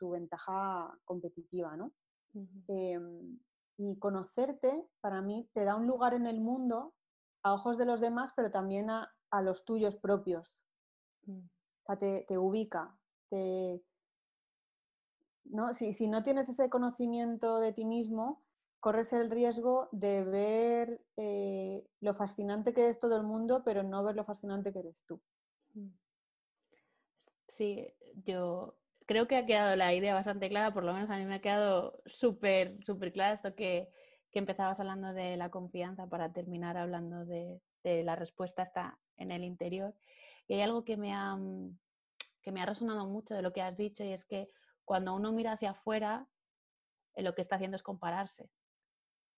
[0.00, 1.92] ventaja competitiva, ¿no?
[2.66, 3.38] Em,
[3.76, 6.94] y conocerte, para mí, te da un lugar en el mundo
[7.42, 10.58] a ojos de los demás, pero también a, los tuyos propios.
[11.26, 11.40] Mm.
[11.40, 13.82] O sea, te, ubica, te...
[15.44, 15.74] ¿no?
[15.74, 18.42] Si, si, no tienes ese conocimiento de ti mismo,
[18.80, 24.04] corres el riesgo de ver eh, lo fascinante que es todo el mundo, pero no
[24.04, 25.20] ver lo fascinante que eres tú.
[25.74, 25.88] Mm.
[27.48, 27.92] Sí,
[28.24, 31.36] yo creo que ha quedado la idea bastante clara, por lo menos a mí me
[31.36, 33.88] ha quedado súper, súper clara esto que,
[34.32, 39.96] empezabas hablando de la confianza para terminar hablando de, la respuesta está en el interior.
[40.46, 41.76] Y hay algo que me, ha, mm,
[42.40, 44.48] que me ha resonado mucho de lo que has dicho y es que
[44.84, 46.28] cuando uno mira hacia afuera,
[47.16, 48.48] eh, lo que está haciendo es compararse.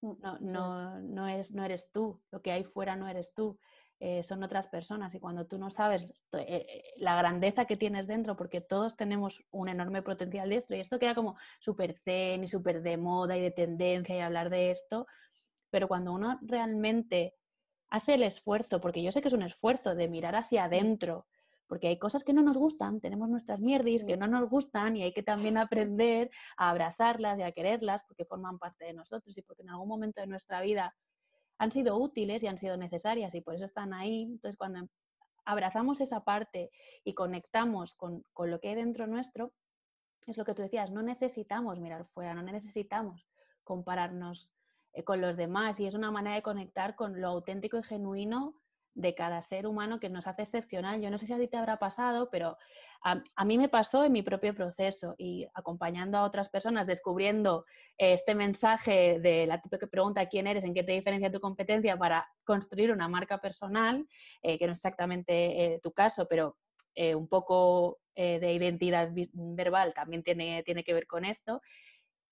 [0.02, 3.58] Mm, no, no, no, es, no eres tú, lo que hay fuera no eres tú.
[4.02, 8.06] Eh, son otras personas y cuando tú no sabes eh, eh, la grandeza que tienes
[8.06, 12.48] dentro, porque todos tenemos un enorme potencial dentro y esto queda como súper zen y
[12.48, 15.06] súper de moda y de tendencia y hablar de esto,
[15.70, 17.36] pero cuando uno realmente
[17.90, 21.26] hace el esfuerzo, porque yo sé que es un esfuerzo de mirar hacia adentro,
[21.70, 25.04] porque hay cosas que no nos gustan, tenemos nuestras mierdis que no nos gustan y
[25.04, 29.42] hay que también aprender a abrazarlas y a quererlas porque forman parte de nosotros y
[29.42, 30.96] porque en algún momento de nuestra vida
[31.58, 34.24] han sido útiles y han sido necesarias y por eso están ahí.
[34.24, 34.88] Entonces, cuando
[35.44, 36.72] abrazamos esa parte
[37.04, 39.52] y conectamos con, lo que hay dentro nuestro,
[40.26, 43.28] es lo que tú decías, no necesitamos mirar fuera, no necesitamos
[43.62, 44.50] compararnos
[44.92, 48.60] eh, con los demás y es una manera de conectar con lo auténtico y genuino
[48.94, 51.00] de cada ser humano que nos hace excepcional.
[51.00, 52.56] Yo no sé si a ti te habrá pasado, pero
[53.02, 57.64] a, mí me pasó en mi propio proceso y acompañando a otras personas, descubriendo
[57.96, 62.28] este mensaje de la típica pregunta quién eres, en qué te diferencia tu competencia para
[62.44, 64.06] construir una marca personal,
[64.42, 66.56] eh, que no es exactamente eh, tu caso, pero
[66.94, 71.62] eh, un poco de identidad verbal también tiene, tiene que ver con esto,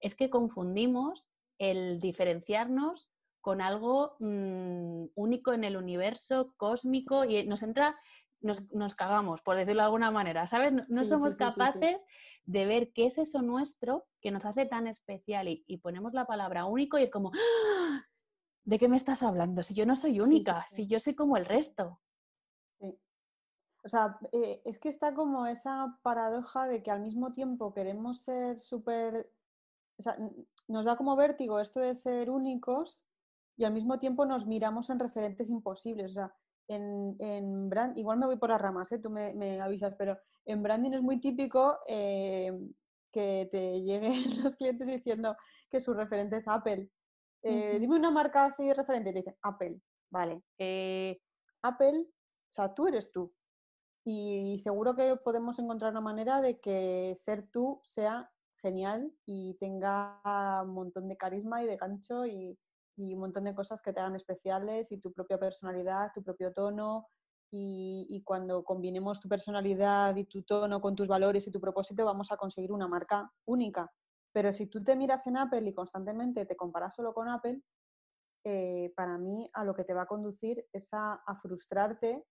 [0.00, 3.08] es que confundimos el diferenciarnos
[3.48, 7.98] con algo mm, único en el universo, cósmico, y nos entra
[8.42, 10.70] nos, cagamos, por decirlo de alguna manera, ¿sabes?
[10.90, 12.04] No, somos capaces
[12.44, 16.66] de ver qué es eso nuestro que nos hace tan especial y, ponemos la palabra
[16.66, 18.04] único y es como, ¡Ah!
[18.64, 19.62] ¿de qué me estás hablando?
[19.62, 22.02] Si yo no soy única, si yo soy como el resto.
[23.82, 28.20] O sea, eh, es que está como esa paradoja de que al mismo tiempo queremos
[28.20, 29.32] ser súper...
[29.98, 30.18] O sea,
[30.66, 33.07] nos da como vértigo esto de ser únicos
[33.58, 36.12] y al mismo tiempo nos miramos en referentes imposibles.
[36.12, 36.34] O sea,
[36.68, 38.98] en, en brand, igual me voy por las ramas, ¿eh?
[38.98, 40.16] tú me, avisas, pero
[40.46, 42.56] en branding es muy típico eh,
[43.12, 45.36] que te lleguen los clientes diciendo
[45.68, 46.88] que su referente es Apple.
[47.42, 50.42] Eh, dime una marca así referente y te dicen Apple, vale.
[51.62, 53.32] Apple, o sea, tú eres tú.
[54.04, 58.30] Y seguro que podemos encontrar una manera de que ser tú sea
[58.62, 60.20] genial y tenga
[60.62, 62.58] un montón de carisma y de gancho y,
[62.98, 66.52] y un montón de cosas que te hagan especiales y tu propia personalidad, tu propio
[66.52, 67.06] tono.
[67.50, 72.30] Y, cuando combinemos tu personalidad y tu tono con tus valores y tu propósito, vamos
[72.30, 73.90] a conseguir una marca única.
[74.32, 77.62] Pero si tú te miras en Apple y constantemente te comparas solo con Apple,
[78.44, 82.26] eh, para mí a lo que te va a conducir es a, frustrarte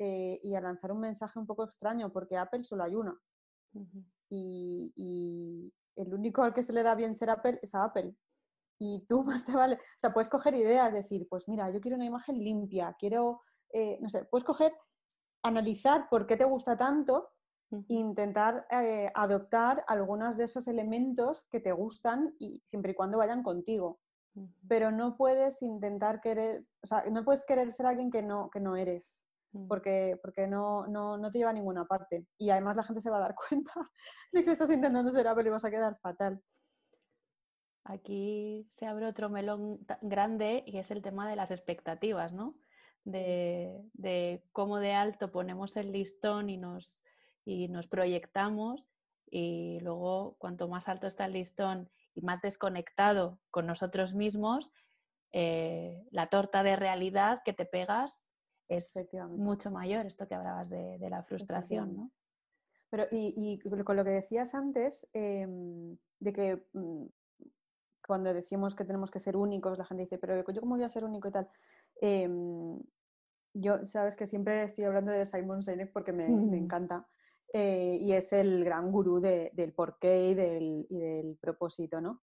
[0.00, 3.16] eh, y a lanzar un mensaje un poco extraño, porque Apple solo hay una.
[4.30, 8.16] y, y, el único al que se le da bien ser Apple es a Apple
[8.80, 11.96] y tú más te vale, o sea, puedes coger ideas, decir, pues mira, yo quiero
[11.96, 14.74] una imagen limpia, quiero, eh, no sé, puedes coger,
[15.42, 17.30] analizar por qué te gusta tanto
[17.70, 23.18] e intentar eh, adoptar algunos de esos elementos que te gustan y siempre y cuando
[23.18, 24.00] vayan contigo.
[24.68, 28.60] Pero no puedes intentar querer, o sea, no puedes querer ser alguien que no, que
[28.60, 29.22] no eres,
[29.52, 29.66] mm.
[29.66, 32.26] porque, porque no, no, no, te lleva a ninguna parte.
[32.38, 33.72] Y además la gente se va a dar cuenta
[34.32, 36.40] de que estás intentando ser Apple y vas a quedar fatal.
[37.84, 42.54] Aquí se abre otro melón grande y es el tema de las expectativas, ¿no?
[43.04, 47.02] De, cómo de alto ponemos el listón y nos,
[47.44, 48.88] y nos proyectamos
[49.30, 54.70] y luego cuanto más alto está el listón y más desconectado con nosotros mismos,
[55.32, 58.28] eh, la torta de realidad que te pegas
[58.68, 58.94] es
[59.30, 62.10] mucho mayor, esto que hablabas de, la frustración, ¿no?
[62.88, 67.06] Pero, y, con lo que decías antes, em, de que mm,
[68.06, 70.90] cuando decimos que tenemos que ser únicos, la gente dice, pero yo cómo voy a
[70.90, 71.48] ser único y tal.
[72.00, 72.80] Em,
[73.54, 76.26] yo, sabes que siempre estoy hablando de Simon Sinek porque me,
[76.56, 77.06] encanta.
[77.52, 82.22] Eh, y es el gran gurú del porqué y del, y del propósito, ¿no?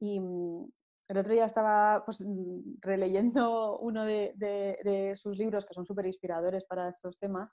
[0.00, 0.68] Y mm,
[1.08, 6.64] el otro día estaba pues, mm, releyendo uno de, sus libros que son súper inspiradores
[6.64, 7.52] para estos temas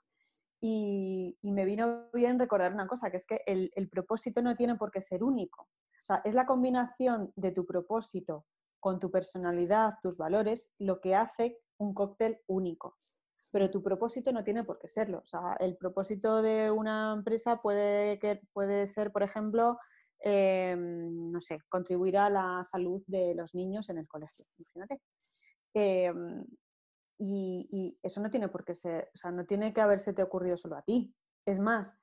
[0.60, 4.76] y, me vino bien recordar una cosa, que es que el, el, propósito no tiene
[4.76, 5.68] por qué ser único.
[6.04, 8.46] O sea, es la combinación de tu propósito
[8.78, 12.96] con tu personalidad, tus valores, lo que hace un cóctel único.
[13.50, 15.18] Pero tu propósito no tiene por qué serlo.
[15.18, 19.78] O sea, el propósito de una empresa puede, que, puede ser, por ejemplo,
[20.26, 25.02] Em, no sé, contribuir a la salud de los niños en el colegio, imagínate.
[25.74, 26.46] Em,
[27.18, 30.56] y, eso no tiene por qué ser, o sea, no tiene que haberse te ocurrido
[30.56, 31.14] solo a ti.
[31.44, 31.94] Es más,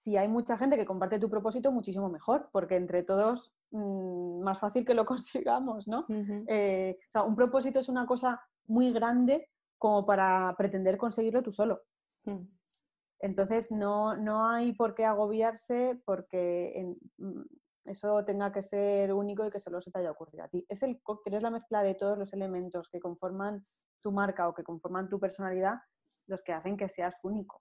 [0.00, 4.58] si hay mucha gente que comparte tu propósito, muchísimo mejor, porque entre todos mm, más
[4.58, 6.06] fácil que lo consigamos, ¿no?
[6.48, 11.52] Eh, o sea, un propósito es una cosa muy grande como para pretender conseguirlo tú
[11.52, 11.82] solo.
[12.24, 12.46] Mm.
[13.20, 17.42] Entonces, no, no, hay por qué agobiarse porque en, mm,
[17.84, 20.64] eso tenga que ser único y que solo se te haya ocurrido a ti.
[20.66, 23.66] Es el cóctel, es la mezcla de todos los elementos que conforman
[24.02, 25.74] tu marca o que conforman tu personalidad
[26.26, 27.60] los que hacen que seas único.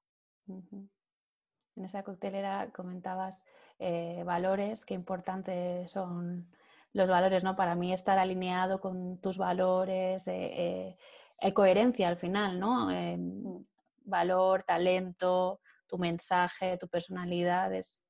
[1.75, 3.43] En esa coctelera comentabas
[3.79, 6.49] eh, valores, qué importantes son
[6.93, 7.55] los valores, ¿no?
[7.55, 10.97] Para mí estar alineado con tus valores, eh,
[11.41, 12.87] eh, coherencia al final, ¿no?
[12.89, 13.65] Mm.
[14.05, 18.03] valor, talento, tu mensaje, tu personalidad, es,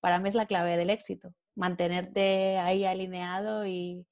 [0.00, 4.06] para mí es la clave del éxito mantenerte ahí alineado y,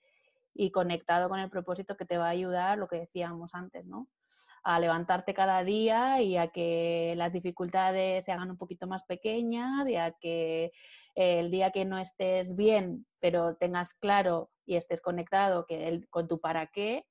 [0.73, 4.09] conectado con el propósito que te va a ayudar, lo que decíamos antes, ¿no?
[4.65, 9.89] A levantarte cada día y a que las dificultades se hagan un poquito más pequeñas
[9.89, 10.73] y a que
[11.15, 16.39] el día que no estés bien, pero tengas claro y estés conectado que con tu
[16.39, 17.07] para qué,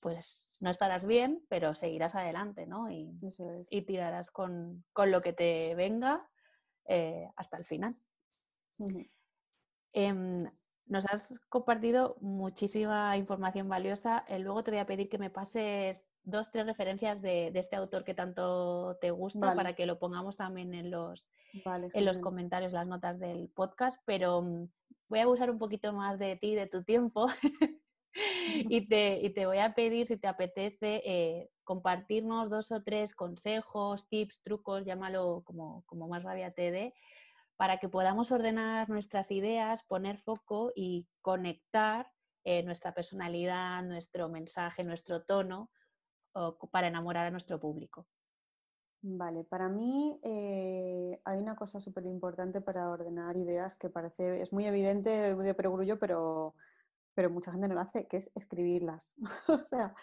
[0.00, 2.90] pues no estarás bien, pero seguirás adelante, ¿no?
[2.90, 3.18] Y,
[3.70, 6.28] y tirarás con, lo que te venga
[6.86, 7.94] eh, hasta el final.
[10.88, 14.24] Nos has compartido muchísima información valiosa.
[14.28, 18.04] Eh, luego te voy a pedir que me pases dos, tres referencias de, este autor
[18.04, 21.28] que tanto te gusta para que lo pongamos también en los,
[21.94, 24.00] en los comentarios, las notas del podcast.
[24.06, 24.68] Pero mm,
[25.08, 27.26] voy a abusar un poquito más de ti, de tu tiempo.
[28.54, 34.08] y, te, te, voy a pedir, si te apetece, eh, compartirnos dos o tres consejos,
[34.08, 36.94] tips, trucos, llámalo como, como más rabia te dé,
[37.58, 42.10] para que podamos ordenar nuestras ideas, poner foco y conectar
[42.44, 45.70] eh, nuestra personalidad, nuestro mensaje, nuestro tono
[46.70, 48.06] para enamorar a nuestro público.
[49.02, 54.52] Vale, para mí eh, hay una cosa súper importante para ordenar ideas que parece, es
[54.52, 56.54] muy evidente, de perogrullo, pero,
[57.14, 59.14] pero mucha gente no lo hace, que es escribirlas.
[59.48, 59.94] o sea,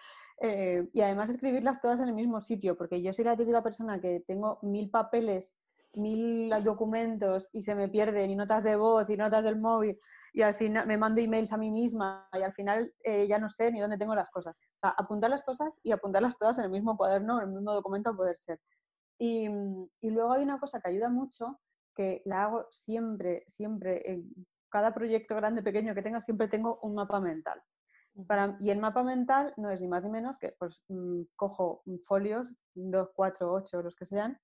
[0.41, 4.01] eh, y además escribirlas todas en el mismo sitio, porque yo soy la típica persona
[4.01, 5.58] que tengo mil papeles
[5.97, 9.99] mil documentos y se me pierden y notas de voz y notas del móvil
[10.35, 13.47] y al final me mando emails a mí misma y al final eh, ya no
[13.47, 14.53] sé ni dónde tengo las cosas.
[14.53, 17.71] O sea, apuntar las cosas y apuntarlas todas en el mismo cuaderno, en el mismo
[17.71, 18.59] documento a poder ser.
[19.17, 19.47] Y,
[20.01, 21.61] y luego hay una cosa que ayuda mucho,
[21.95, 24.29] que la hago siempre, siempre, en
[24.69, 27.63] cada proyecto grande, pequeño que tenga, siempre tengo un mapa mental.
[28.27, 31.81] Para, y el mapa mental no es ni más ni menos que pues mm, cojo
[32.03, 34.37] folios, dos, cuatro, ocho, los que sean,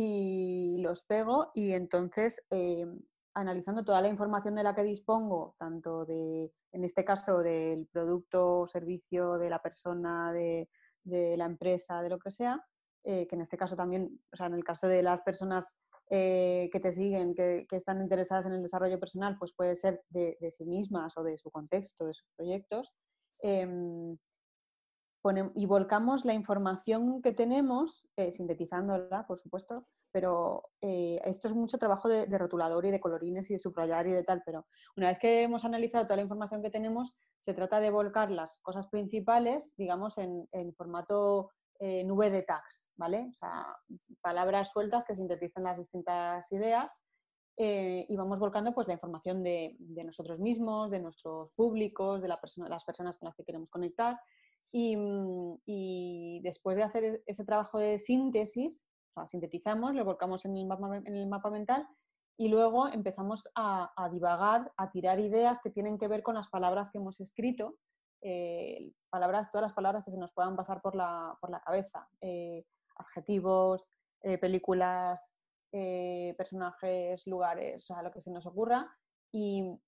[0.00, 2.86] y los pego y entonces eh,
[3.34, 8.60] analizando toda la información de la que dispongo, tanto de, en este caso, del producto
[8.60, 10.68] o servicio de la persona, de,
[11.04, 12.64] la empresa, de lo que sea,
[13.02, 15.80] eh, que en este caso también, o sea, en el caso de las personas
[16.10, 20.36] eh, que te siguen, que, están interesadas en el desarrollo personal, pues puede ser de,
[20.40, 22.94] de, sí mismas o de su contexto, de sus proyectos.
[25.54, 31.76] Y volcamos la información que tenemos, eh, sintetizándola, por supuesto, pero eh, esto es mucho
[31.76, 34.66] trabajo de, rotulador y de colorines y de subrayar y de tal, pero
[34.96, 38.58] una vez que hemos analizado toda la información que tenemos, se trata de volcar las
[38.62, 43.30] cosas principales, digamos, en, formato eh, nube de tags, ¿vale?
[44.22, 47.00] Palabras sueltas que sintetizan las distintas ideas
[47.60, 52.84] y vamos volcando pues la información de, nosotros mismos, de nuestros públicos, de la las
[52.84, 54.16] personas con las que queremos conectar
[54.72, 58.84] Mm, y, después de hacer ese trabajo de síntesis,
[59.26, 61.88] sintetizamos, lo volcamos en el mapa, en el mapa mental
[62.38, 66.90] y luego empezamos a, divagar, a tirar ideas que tienen que ver con las palabras
[66.90, 67.76] que hemos escrito,
[68.22, 72.08] eh, palabras, todas las palabras que se nos puedan pasar por la, por la cabeza,
[72.20, 72.64] eh,
[72.96, 73.92] adjetivos,
[74.22, 75.20] eh, películas,
[75.70, 78.88] personajes, lugares, o sea, lo que se nos ocurra.
[79.32, 79.78] Y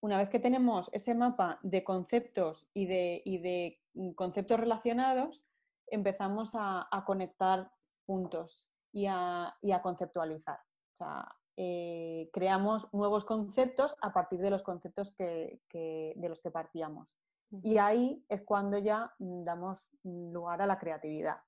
[0.00, 5.44] una vez que tenemos ese mapa de conceptos y de, y de mm, conceptos relacionados,
[5.88, 7.70] empezamos a, conectar
[8.04, 10.58] puntos y a, y a conceptualizar.
[10.58, 16.50] O sea, eh, creamos nuevos conceptos a partir de los conceptos que, de los que
[16.50, 17.08] partíamos.
[17.62, 21.38] Y ahí es cuando ya damos lugar a la creatividad.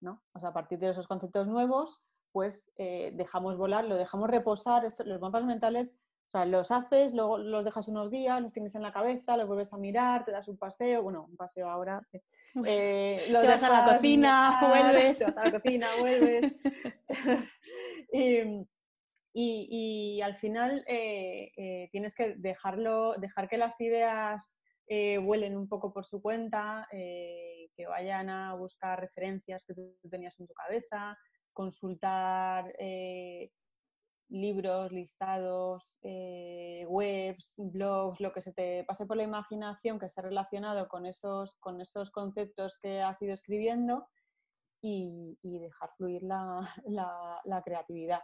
[0.00, 0.22] ¿no?
[0.34, 2.02] O sea, a partir de esos conceptos nuevos,
[2.32, 4.86] pues eh, dejamos volar, lo dejamos reposar.
[5.04, 5.94] los mapas mentales,
[6.26, 9.46] o sea, los haces, luego los dejas unos días, los tienes en la cabeza, los
[9.46, 12.00] vuelves a mirar, te das un paseo, bueno, un paseo ahora.
[12.64, 15.18] Eh, te vas a la cocina, vuelves.
[15.18, 16.54] Te vas a la cocina, vuelves.
[18.12, 18.66] y,
[19.34, 24.54] y, al final eh, eh, tienes que dejarlo, dejar que las ideas
[24.86, 30.38] eh, vuelen un poco por su cuenta, que vayan a buscar referencias que tú tenías
[30.38, 31.16] en tu cabeza,
[31.52, 32.74] consultar
[34.32, 40.88] libros, listados, webs, blogs, lo que se te pase por la imaginación que esté relacionado
[40.88, 44.08] con esos, con esos conceptos que has ido escribiendo
[44.80, 46.66] y, dejar fluir la
[47.64, 48.22] creatividad.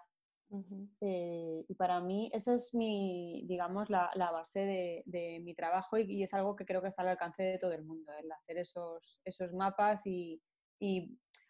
[1.02, 6.32] Eh, y para mí esa es mi, digamos, la, base de, mi trabajo y, es
[6.32, 9.52] algo que creo que está al alcance de todo el mundo, el hacer esos, esos
[9.52, 10.40] mapas y,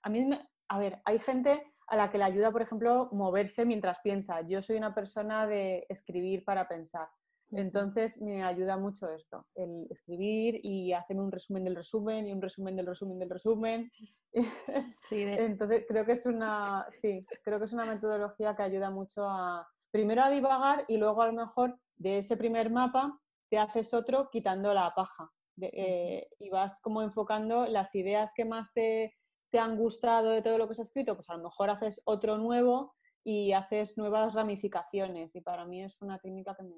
[0.03, 0.29] a mí,
[0.69, 4.43] a ver, hay gente a la que le ayuda, por ejemplo, moverse mientras piensa.
[4.43, 7.09] Yo soy una persona de escribir para pensar.
[7.51, 12.43] Entonces me ayuda mucho esto, el escribir y hacerme un resumen del resumen y un
[12.43, 13.91] resumen del resumen del resumen.
[15.11, 19.67] Entonces creo que es una, sí, creo que es una metodología que ayuda mucho a
[19.91, 23.19] primero a divagar y luego a lo mejor de ese primer mapa
[23.49, 25.31] te haces otro quitando la paja
[25.61, 29.17] eh, y vas como enfocando las ideas que más te,
[29.51, 32.39] te han gustado de todo lo que has escrito, pues a lo mejor haces otro
[32.39, 32.95] nuevo
[33.25, 36.75] y haces nuevas ramificaciones y para mí es una técnica que me,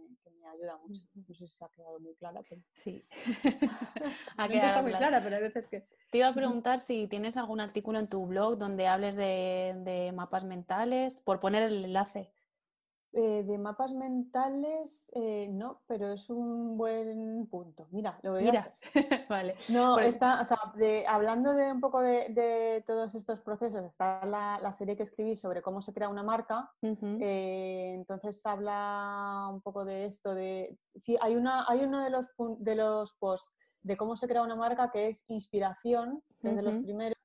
[0.48, 1.00] ayuda mucho.
[1.14, 2.42] No sé si se ha quedado muy clara.
[2.48, 2.60] Pero...
[2.74, 3.04] Sí.
[4.36, 5.86] ha quedado muy clara, pero hay veces que...
[6.10, 10.10] Te iba a preguntar si tienes algún artículo en tu blog donde hables de, de
[10.12, 12.32] mapas mentales, por poner el enlace.
[13.12, 17.88] Eh, de mapas mentales, eh, no, pero es un buen punto.
[17.90, 18.72] Mira, lo voy a
[19.28, 19.56] vale.
[19.68, 20.58] No, está, o sea,
[21.08, 25.82] hablando de un poco de, todos estos procesos, está la, serie que escribí sobre cómo
[25.82, 26.70] se crea una marca.
[26.82, 32.26] Eh, entonces habla un poco de esto, de sí, hay una, hay uno de los
[32.60, 33.52] de los posts
[33.82, 37.19] de cómo se crea una marca que es inspiración, desde los primeros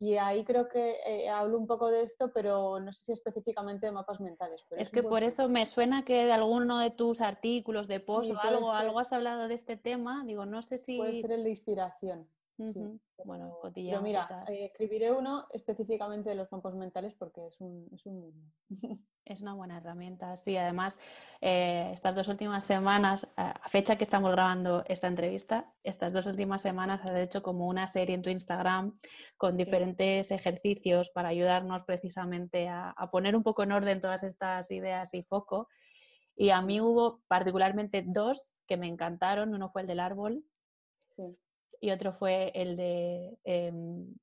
[0.00, 3.86] y ahí creo que eh, hablo un poco de esto, pero no sé si específicamente
[3.86, 4.64] de mapas mentales.
[4.76, 8.38] es, que por eso me suena que de alguno de tus artículos, de post o
[8.40, 10.22] algo, algo has hablado de este tema.
[10.24, 10.98] Digo, no sé si...
[10.98, 12.28] Puede ser el de inspiración.
[13.24, 13.90] Bueno, cotillón.
[13.90, 18.20] Pero mira, eh, escribiré uno específicamente de los campos mentales porque es un, es un
[18.20, 18.52] mundo.
[19.28, 20.56] Es una buena herramienta, sí.
[20.56, 20.98] Además,
[21.42, 26.62] eh, estas dos últimas semanas, a fecha que estamos grabando esta entrevista, estas dos últimas
[26.62, 28.94] semanas has hecho como una serie en tu Instagram
[29.36, 34.70] con diferentes ejercicios para ayudarnos precisamente a, a poner un poco en orden todas estas
[34.70, 35.68] ideas y foco.
[36.34, 39.52] Y a mí hubo particularmente dos que me encantaron.
[39.52, 40.57] Uno fue el del árbol, sí
[41.80, 44.14] y otro fue el de, em,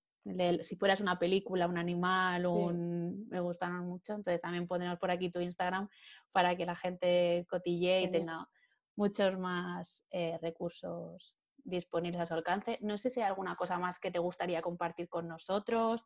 [0.61, 3.27] si fueras una película, un animal, un...
[3.29, 4.13] me gustaron mucho.
[4.13, 5.87] Entonces también ponemos por aquí tu Instagram
[6.31, 8.47] para que la gente cotille y tenga
[8.95, 12.77] muchos más eh, recursos disponibles a su alcance.
[12.81, 16.05] No sé si hay alguna cosa más que te gustaría compartir con nosotros,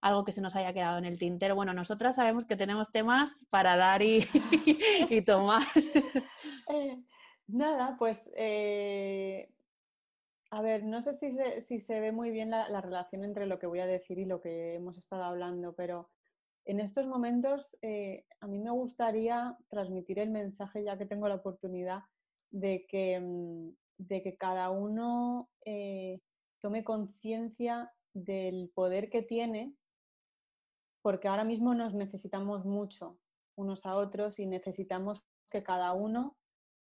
[0.00, 1.54] algo que se nos haya quedado en el tintero.
[1.54, 4.26] Bueno, nosotras sabemos que tenemos temas para dar y,
[5.10, 5.66] y tomar.
[6.70, 7.02] Eh,
[7.48, 9.50] nada, pues eh,
[10.50, 11.12] a ver, no sé
[11.60, 14.40] si se, ve muy bien la, relación entre lo que voy a decir y lo
[14.40, 16.10] que hemos estado hablando, pero
[16.64, 21.36] en estos momentos eh, a mí me gustaría transmitir el mensaje, ya que tengo la
[21.36, 22.02] oportunidad,
[22.50, 26.20] de que, mm, de que cada uno eh,
[26.60, 29.74] tome conciencia del poder que tiene,
[31.02, 33.18] porque ahora mismo nos necesitamos mucho
[33.56, 36.36] unos a otros y necesitamos que cada uno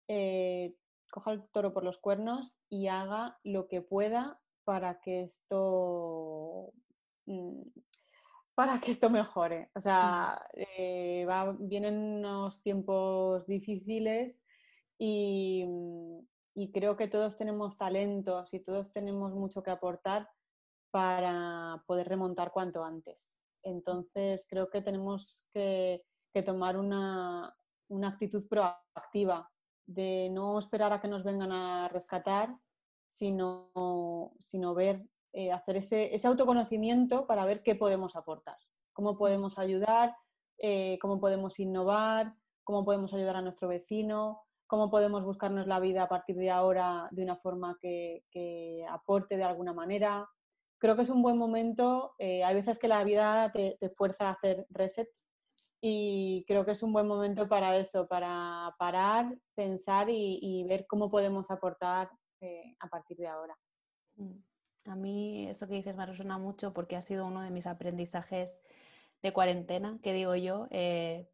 [0.08, 0.76] eh,
[1.12, 6.74] coja el toro por los cuernos y haga lo que pueda para que esto
[7.26, 7.62] mm,
[8.56, 9.70] para que esto mejore.
[9.76, 11.26] O sea, eh,
[11.60, 14.44] vienen unos tiempos difíciles
[14.98, 15.66] y,
[16.56, 20.30] y, creo que todos tenemos talentos y todos tenemos mucho que aportar
[20.92, 23.32] para poder remontar cuanto antes.
[23.64, 26.04] Entonces, creo que tenemos que,
[26.46, 27.56] tomar una,
[28.04, 29.51] actitud proactiva
[29.94, 32.56] de no esperar a que nos vengan a rescatar,
[33.08, 38.58] sino, sino ver, eh, hacer ese, ese, autoconocimiento para ver qué podemos aportar,
[38.94, 40.16] cómo podemos ayudar,
[40.58, 46.04] eh, cómo podemos innovar, cómo podemos ayudar a nuestro vecino, cómo podemos buscarnos la vida
[46.04, 50.30] a partir de ahora de una forma que, aporte de alguna manera.
[50.78, 52.14] Creo que es un buen momento.
[52.20, 55.10] Eh, hay veces que la vida te, fuerza a hacer reset
[55.82, 61.10] y creo que es un buen momento para eso, para parar, pensar y, ver cómo
[61.10, 62.10] podemos aportar
[62.40, 63.58] eh, a partir de ahora.
[64.16, 64.38] Mm.
[64.86, 68.58] A mí eso que dices me resuena mucho porque ha sido uno de mis aprendizajes
[69.22, 71.28] de cuarentena, que digo yo, eh,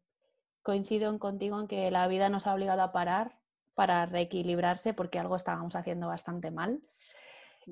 [0.62, 3.38] coincido en contigo en que la vida nos ha obligado a parar
[3.74, 6.80] para reequilibrarse porque algo estábamos haciendo bastante mal.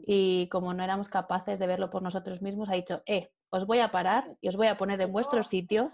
[0.06, 3.80] Y como no éramos capaces de verlo por nosotros mismos, ha dicho, eh, os voy
[3.80, 5.92] a parar y os voy a poner en vuestro sitio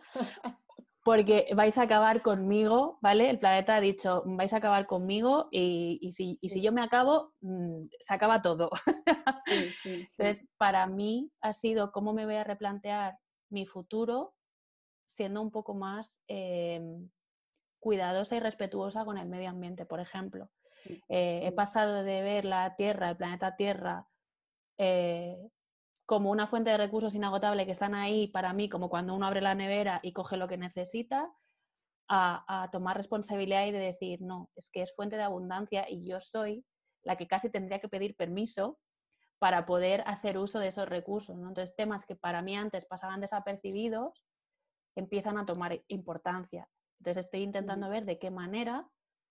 [1.02, 3.28] porque vais a acabar conmigo, ¿vale?
[3.28, 8.14] El planeta ha dicho, vais a acabar conmigo y, si, yo me acabo, mm, se
[8.14, 8.70] acaba todo.
[9.84, 13.18] Entonces, para mí ha sido cómo me voy a replantear
[13.50, 14.34] mi futuro
[15.04, 17.10] siendo un poco más em,
[17.80, 20.50] cuidadosa y respetuosa con el medio ambiente, por ejemplo.
[21.08, 24.06] Eh, he pasado de ver la Tierra, el planeta Tierra,
[24.78, 25.36] eh,
[26.06, 29.40] como una fuente de recursos inagotable que están ahí para mí, como cuando uno abre
[29.40, 31.32] la nevera y coge lo que necesita,
[32.08, 36.04] a, a, tomar responsabilidad y de decir, no, es que es fuente de abundancia y
[36.04, 36.64] yo soy
[37.02, 38.78] la que casi tendría que pedir permiso
[39.38, 41.36] para poder hacer uso de esos recursos.
[41.36, 41.48] ¿no?
[41.48, 44.24] Entonces, temas que para mí antes pasaban desapercibidos,
[44.94, 46.68] empiezan a tomar importancia.
[47.00, 48.88] Entonces estoy intentando ver de qué manera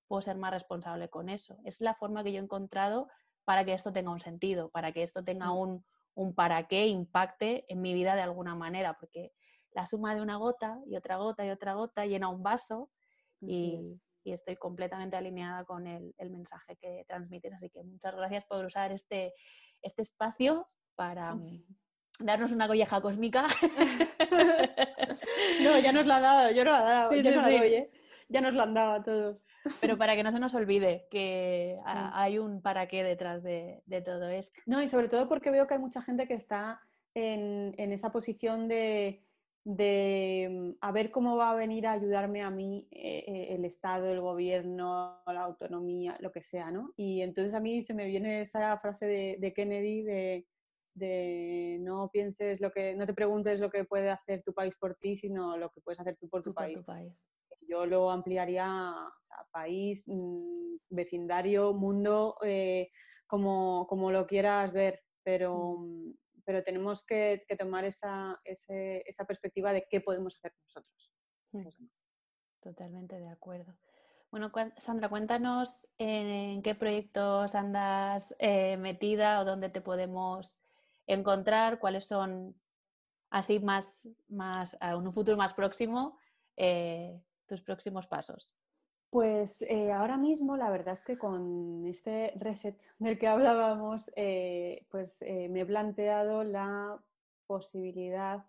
[0.09, 1.57] puedo ser más responsable con eso.
[1.63, 3.07] Es la forma que yo he encontrado
[3.45, 5.85] para que esto tenga un sentido, para que esto tenga un,
[6.15, 9.31] un para qué impacte en mi vida de alguna manera, porque
[9.73, 12.89] la suma de una gota y otra gota y otra gota llena un vaso
[13.39, 17.53] y, y estoy completamente alineada con el, el, mensaje que transmites.
[17.53, 19.33] Así que muchas gracias por usar este,
[19.81, 21.35] este espacio para,
[22.23, 23.47] darnos una colleja cósmica.
[25.63, 27.91] no, ya nos la ha dado, yo no la he dado, ya, no ¿eh?
[28.29, 29.43] ya nos la han dado a todos.
[29.79, 34.29] Pero para que no se nos olvide que hay un para qué detrás de, todo
[34.29, 34.59] esto.
[34.65, 36.81] No, y sobre todo porque veo que hay mucha gente que está
[37.13, 39.23] en, esa posición de,
[39.65, 44.11] mm, a ver cómo va a venir a ayudarme a mí eh, eh, el Estado,
[44.11, 46.93] el gobierno, la autonomía, lo que sea, ¿no?
[46.95, 50.45] Y entonces a mí se me viene esa frase de Kennedy de
[50.93, 54.95] de no pienses lo que, no te preguntes lo que puede hacer tu país por
[54.95, 56.79] ti, sino lo que puedes hacer tú por tu, país.
[57.71, 60.55] Yo lo ampliaría a país, mm,
[60.89, 62.89] vecindario, mundo, eh,
[63.25, 66.09] como, como, lo quieras ver, pero, mm.
[66.09, 66.13] Mm,
[66.43, 71.11] pero tenemos que, tomar esa, esa, perspectiva de qué podemos hacer nosotros.
[72.59, 73.73] Totalmente de acuerdo.
[74.31, 80.55] Bueno, Sandra, cuéntanos en qué proyectos andas eh, metida o dónde te podemos
[81.07, 82.53] encontrar cuáles son,
[83.29, 86.17] así más, más en un futuro más próximo,
[86.57, 88.55] eh, tus próximos pasos.
[89.09, 94.87] Pues eh, ahora mismo la verdad es que con este reset del que hablábamos, eh,
[94.89, 96.97] pues me he planteado la
[97.45, 98.45] posibilidad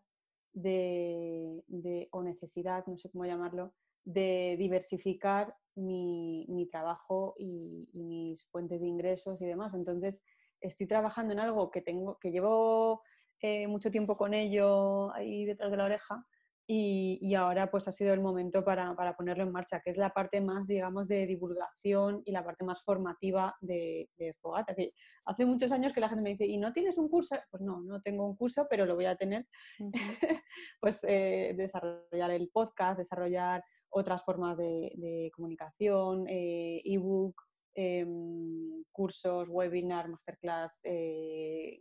[0.53, 3.73] de, o necesidad, no sé cómo llamarlo,
[4.05, 9.75] de diversificar mi, trabajo y, y, mis fuentes de ingresos y demás.
[9.75, 10.23] Entonces,
[10.61, 13.03] estoy trabajando en algo que, tengo, que llevo
[13.41, 16.25] eh, mucho tiempo con ello ahí detrás de la oreja
[16.67, 20.41] y, ahora pues ha sido el momento para, ponerlo en marcha, que es la parte
[20.41, 24.09] más, digamos, de divulgación y la parte más formativa de,
[24.41, 24.75] Fogata.
[24.75, 24.93] Que
[25.25, 27.37] hace muchos años que la gente me dice, ¿y no tienes un curso?
[27.51, 29.47] Pues no, no tengo un curso, pero lo voy a tener.
[30.81, 37.43] pues eh, desarrollar el podcast, desarrollar otras formas de, comunicación, eh, ebook,
[37.75, 41.81] Em, cursos, webinar, masterclass, eh,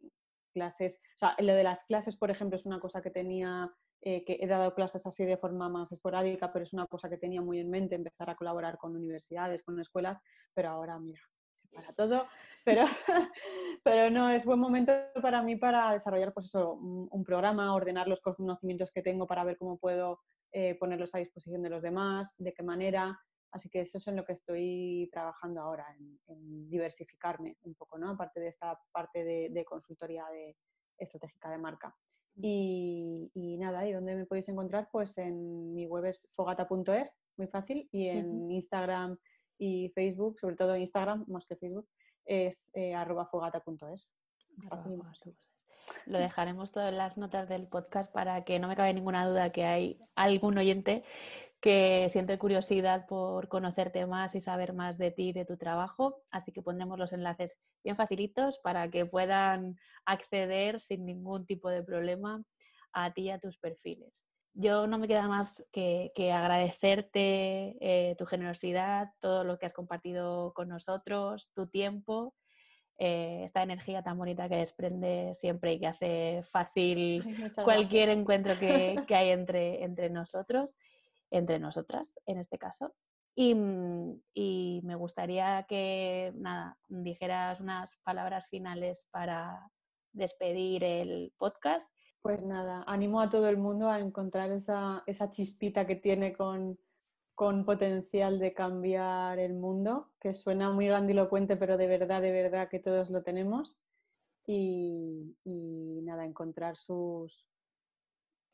[0.53, 1.01] clases.
[1.15, 3.69] O sea, lo de las clases, por ejemplo, es una cosa que tenía,
[4.01, 7.17] eh, que he dado clases así de forma más esporádica, pero es una cosa que
[7.17, 10.19] tenía muy en mente, empezar a colaborar con universidades, con escuelas,
[10.53, 11.21] pero ahora, mira,
[11.61, 12.27] se para todo.
[12.63, 12.85] Pero,
[13.83, 18.21] pero no, es buen momento para mí para desarrollar pues eso, un, programa, ordenar los
[18.21, 20.19] conocimientos que tengo para ver cómo puedo
[20.51, 23.19] eh, ponerlos a disposición de los demás, de qué manera,
[23.51, 25.85] Así que eso es en lo que estoy trabajando ahora,
[26.27, 28.11] en, diversificarme un poco, ¿no?
[28.11, 30.55] Aparte de esta parte de, consultoría de,
[30.97, 31.95] estratégica de marca.
[32.35, 33.29] Y,
[33.59, 34.89] nada, ¿y dónde me podéis encontrar?
[34.91, 39.17] Pues en mi web es fogata.es, muy fácil, y en Instagram
[39.57, 41.87] y Facebook, sobre todo Instagram más que Facebook,
[42.25, 44.15] es eh, arroba fogata.es.
[46.05, 49.51] Lo dejaremos todo en las notas del podcast para que no me cabe ninguna duda
[49.51, 51.03] que hay algún oyente
[51.61, 56.23] que siente curiosidad por conocerte más y saber más de ti y de tu trabajo.
[56.31, 61.83] Así que pondremos los enlaces bien facilitos para que puedan acceder sin ningún tipo de
[61.83, 62.43] problema
[62.93, 64.25] a ti y a tus perfiles.
[64.53, 70.53] Yo no me queda más que, agradecerte eh, tu generosidad, todo lo que has compartido
[70.53, 72.33] con nosotros, tu tiempo,
[72.97, 77.23] eh, esta energía tan bonita que desprende siempre y que hace fácil
[77.63, 80.75] cualquier encuentro que, que hay entre, entre nosotros
[81.31, 82.93] entre nosotras en este caso.
[83.37, 89.71] Mm, y, me gustaría que, nada, dijeras unas palabras finales para
[90.13, 91.91] despedir el podcast.
[92.21, 96.77] Pues nada, animo a todo el mundo a encontrar esa, chispita que tiene con,
[97.65, 102.79] potencial de cambiar el mundo, que suena muy grandilocuente, pero de verdad, de verdad que
[102.79, 103.79] todos lo tenemos.
[104.45, 105.33] y
[106.03, 107.50] nada, encontrar sus,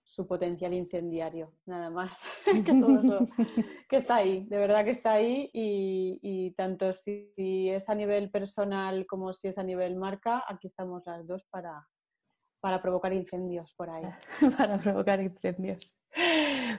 [0.07, 2.17] su potencial incendiario, nada más.
[3.89, 9.05] que, está ahí, de verdad que está ahí y, tanto si, es a nivel personal
[9.05, 11.85] como si es a nivel marca, aquí estamos las dos para,
[12.61, 14.05] para provocar incendios por ahí.
[14.57, 15.93] para provocar incendios.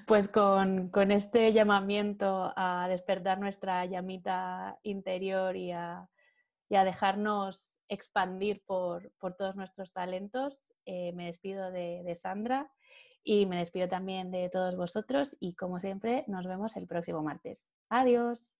[0.06, 6.08] Pues con, este llamamiento a despertar nuestra llamita interior y a,
[6.70, 12.70] dejarnos expandir por, todos nuestros talentos, eh, me despido de Sandra
[13.28, 17.68] y me despido también de todos vosotros y como siempre nos vemos el próximo martes.
[17.90, 18.57] Adiós.